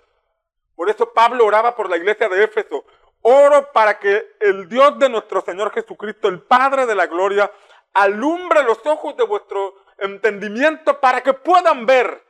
Por 0.76 0.88
eso 0.90 1.12
Pablo 1.12 1.44
oraba 1.44 1.74
por 1.74 1.90
la 1.90 1.96
iglesia 1.96 2.28
de 2.28 2.44
Éfeso. 2.44 2.84
Oro 3.22 3.72
para 3.72 3.98
que 3.98 4.36
el 4.40 4.68
Dios 4.68 4.98
de 4.98 5.08
nuestro 5.08 5.40
Señor 5.40 5.72
Jesucristo, 5.72 6.28
el 6.28 6.42
Padre 6.42 6.86
de 6.86 6.94
la 6.94 7.06
Gloria, 7.06 7.50
alumbre 7.94 8.62
los 8.62 8.84
ojos 8.86 9.16
de 9.16 9.24
vuestro 9.24 9.74
entendimiento 9.98 11.00
para 11.00 11.22
que 11.22 11.32
puedan 11.32 11.84
ver, 11.84 12.22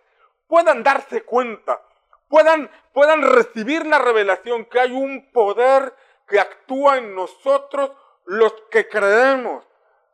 puedan 0.47 0.83
darse 0.83 1.25
cuenta, 1.25 1.83
puedan, 2.29 2.71
puedan 2.93 3.23
recibir 3.23 3.87
la 3.87 3.99
revelación 3.99 4.65
que 4.67 4.81
hay 4.81 4.93
un 4.93 5.31
poder 5.33 5.95
que 6.27 6.39
actúa 6.39 6.99
en 6.99 7.15
nosotros 7.15 7.91
los 8.27 8.53
que 8.71 8.89
creemos. 8.89 9.65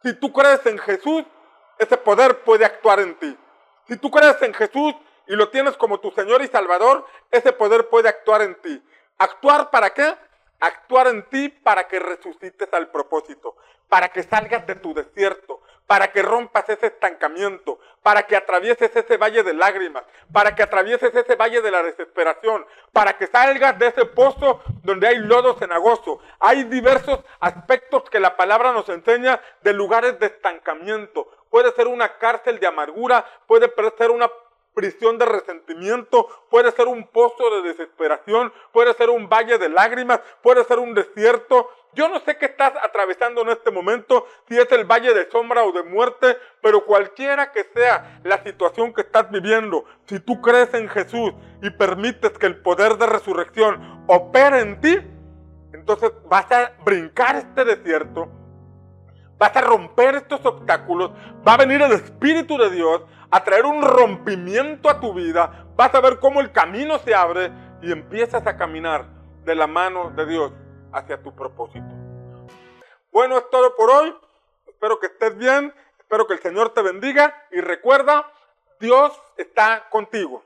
Si 0.02 0.14
tú 0.14 0.32
crees 0.32 0.64
en 0.66 0.78
Jesús, 0.78 1.24
ese 1.78 1.96
poder 1.96 2.44
puede 2.44 2.64
actuar 2.64 3.00
en 3.00 3.18
ti. 3.18 3.36
Si 3.88 3.96
tú 3.96 4.10
crees 4.10 4.40
en 4.42 4.54
Jesús 4.54 4.94
y 5.26 5.34
lo 5.34 5.50
tienes 5.50 5.76
como 5.76 5.98
tu 5.98 6.10
Señor 6.12 6.42
y 6.42 6.48
Salvador, 6.48 7.06
ese 7.30 7.52
poder 7.52 7.88
puede 7.88 8.08
actuar 8.08 8.42
en 8.42 8.54
ti. 8.60 8.82
¿Actuar 9.18 9.70
para 9.70 9.90
qué? 9.90 10.14
Actuar 10.60 11.08
en 11.08 11.28
ti 11.28 11.48
para 11.48 11.88
que 11.88 11.98
resucites 11.98 12.72
al 12.72 12.90
propósito, 12.90 13.56
para 13.88 14.08
que 14.08 14.22
salgas 14.22 14.66
de 14.66 14.76
tu 14.76 14.94
desierto, 14.94 15.53
para 15.86 16.12
que 16.12 16.22
rompas 16.22 16.68
ese 16.68 16.86
estancamiento, 16.86 17.78
para 18.02 18.24
que 18.24 18.36
atravieses 18.36 18.94
ese 18.94 19.16
valle 19.16 19.42
de 19.42 19.54
lágrimas, 19.54 20.04
para 20.32 20.54
que 20.54 20.62
atravieses 20.62 21.14
ese 21.14 21.36
valle 21.36 21.60
de 21.60 21.70
la 21.70 21.82
desesperación, 21.82 22.66
para 22.92 23.16
que 23.18 23.26
salgas 23.26 23.78
de 23.78 23.88
ese 23.88 24.04
pozo 24.06 24.62
donde 24.82 25.08
hay 25.08 25.18
lodo 25.18 25.54
cenagoso. 25.58 26.20
Hay 26.40 26.64
diversos 26.64 27.20
aspectos 27.40 28.08
que 28.10 28.20
la 28.20 28.36
palabra 28.36 28.72
nos 28.72 28.88
enseña 28.88 29.40
de 29.62 29.72
lugares 29.72 30.18
de 30.18 30.26
estancamiento. 30.26 31.28
Puede 31.50 31.72
ser 31.72 31.86
una 31.86 32.18
cárcel 32.18 32.58
de 32.58 32.66
amargura, 32.66 33.24
puede 33.46 33.72
ser 33.96 34.10
una 34.10 34.28
prisión 34.74 35.18
de 35.18 35.24
resentimiento, 35.24 36.28
puede 36.50 36.70
ser 36.72 36.88
un 36.88 37.06
pozo 37.06 37.48
de 37.50 37.68
desesperación, 37.68 38.52
puede 38.72 38.92
ser 38.94 39.10
un 39.10 39.28
valle 39.28 39.56
de 39.58 39.68
lágrimas, 39.68 40.20
puede 40.42 40.64
ser 40.64 40.78
un 40.78 40.94
desierto. 40.94 41.70
Yo 41.94 42.08
no 42.08 42.18
sé 42.20 42.36
qué 42.36 42.46
estás 42.46 42.72
atravesando 42.82 43.42
en 43.42 43.50
este 43.50 43.70
momento, 43.70 44.26
si 44.48 44.58
es 44.58 44.70
el 44.72 44.84
valle 44.84 45.14
de 45.14 45.30
sombra 45.30 45.64
o 45.64 45.72
de 45.72 45.84
muerte, 45.84 46.36
pero 46.60 46.84
cualquiera 46.84 47.52
que 47.52 47.64
sea 47.72 48.20
la 48.24 48.42
situación 48.42 48.92
que 48.92 49.02
estás 49.02 49.30
viviendo, 49.30 49.84
si 50.06 50.18
tú 50.18 50.40
crees 50.40 50.74
en 50.74 50.88
Jesús 50.88 51.32
y 51.62 51.70
permites 51.70 52.36
que 52.36 52.46
el 52.46 52.60
poder 52.60 52.96
de 52.98 53.06
resurrección 53.06 54.04
opere 54.08 54.60
en 54.60 54.80
ti, 54.80 54.98
entonces 55.72 56.12
vas 56.28 56.50
a 56.50 56.72
brincar 56.84 57.36
este 57.36 57.64
desierto, 57.64 58.28
vas 59.38 59.56
a 59.56 59.60
romper 59.60 60.16
estos 60.16 60.44
obstáculos, 60.44 61.10
va 61.46 61.54
a 61.54 61.58
venir 61.58 61.82
el 61.82 61.92
Espíritu 61.92 62.56
de 62.56 62.70
Dios 62.70 63.02
a 63.30 63.42
traer 63.42 63.66
un 63.66 63.82
rompimiento 63.82 64.88
a 64.88 65.00
tu 65.00 65.12
vida, 65.12 65.66
vas 65.76 65.94
a 65.94 66.00
ver 66.00 66.18
cómo 66.20 66.40
el 66.40 66.52
camino 66.52 66.98
se 66.98 67.14
abre 67.14 67.50
y 67.82 67.92
empiezas 67.92 68.46
a 68.46 68.56
caminar 68.56 69.06
de 69.44 69.54
la 69.54 69.66
mano 69.66 70.10
de 70.10 70.26
Dios 70.26 70.52
hacia 70.92 71.22
tu 71.22 71.34
propósito. 71.34 71.86
Bueno, 73.12 73.38
es 73.38 73.48
todo 73.50 73.76
por 73.76 73.90
hoy. 73.90 74.16
Espero 74.66 74.98
que 74.98 75.06
estés 75.06 75.36
bien. 75.36 75.72
Espero 75.98 76.26
que 76.26 76.34
el 76.34 76.40
Señor 76.40 76.70
te 76.70 76.82
bendiga. 76.82 77.34
Y 77.52 77.60
recuerda, 77.60 78.28
Dios 78.80 79.12
está 79.36 79.88
contigo. 79.90 80.42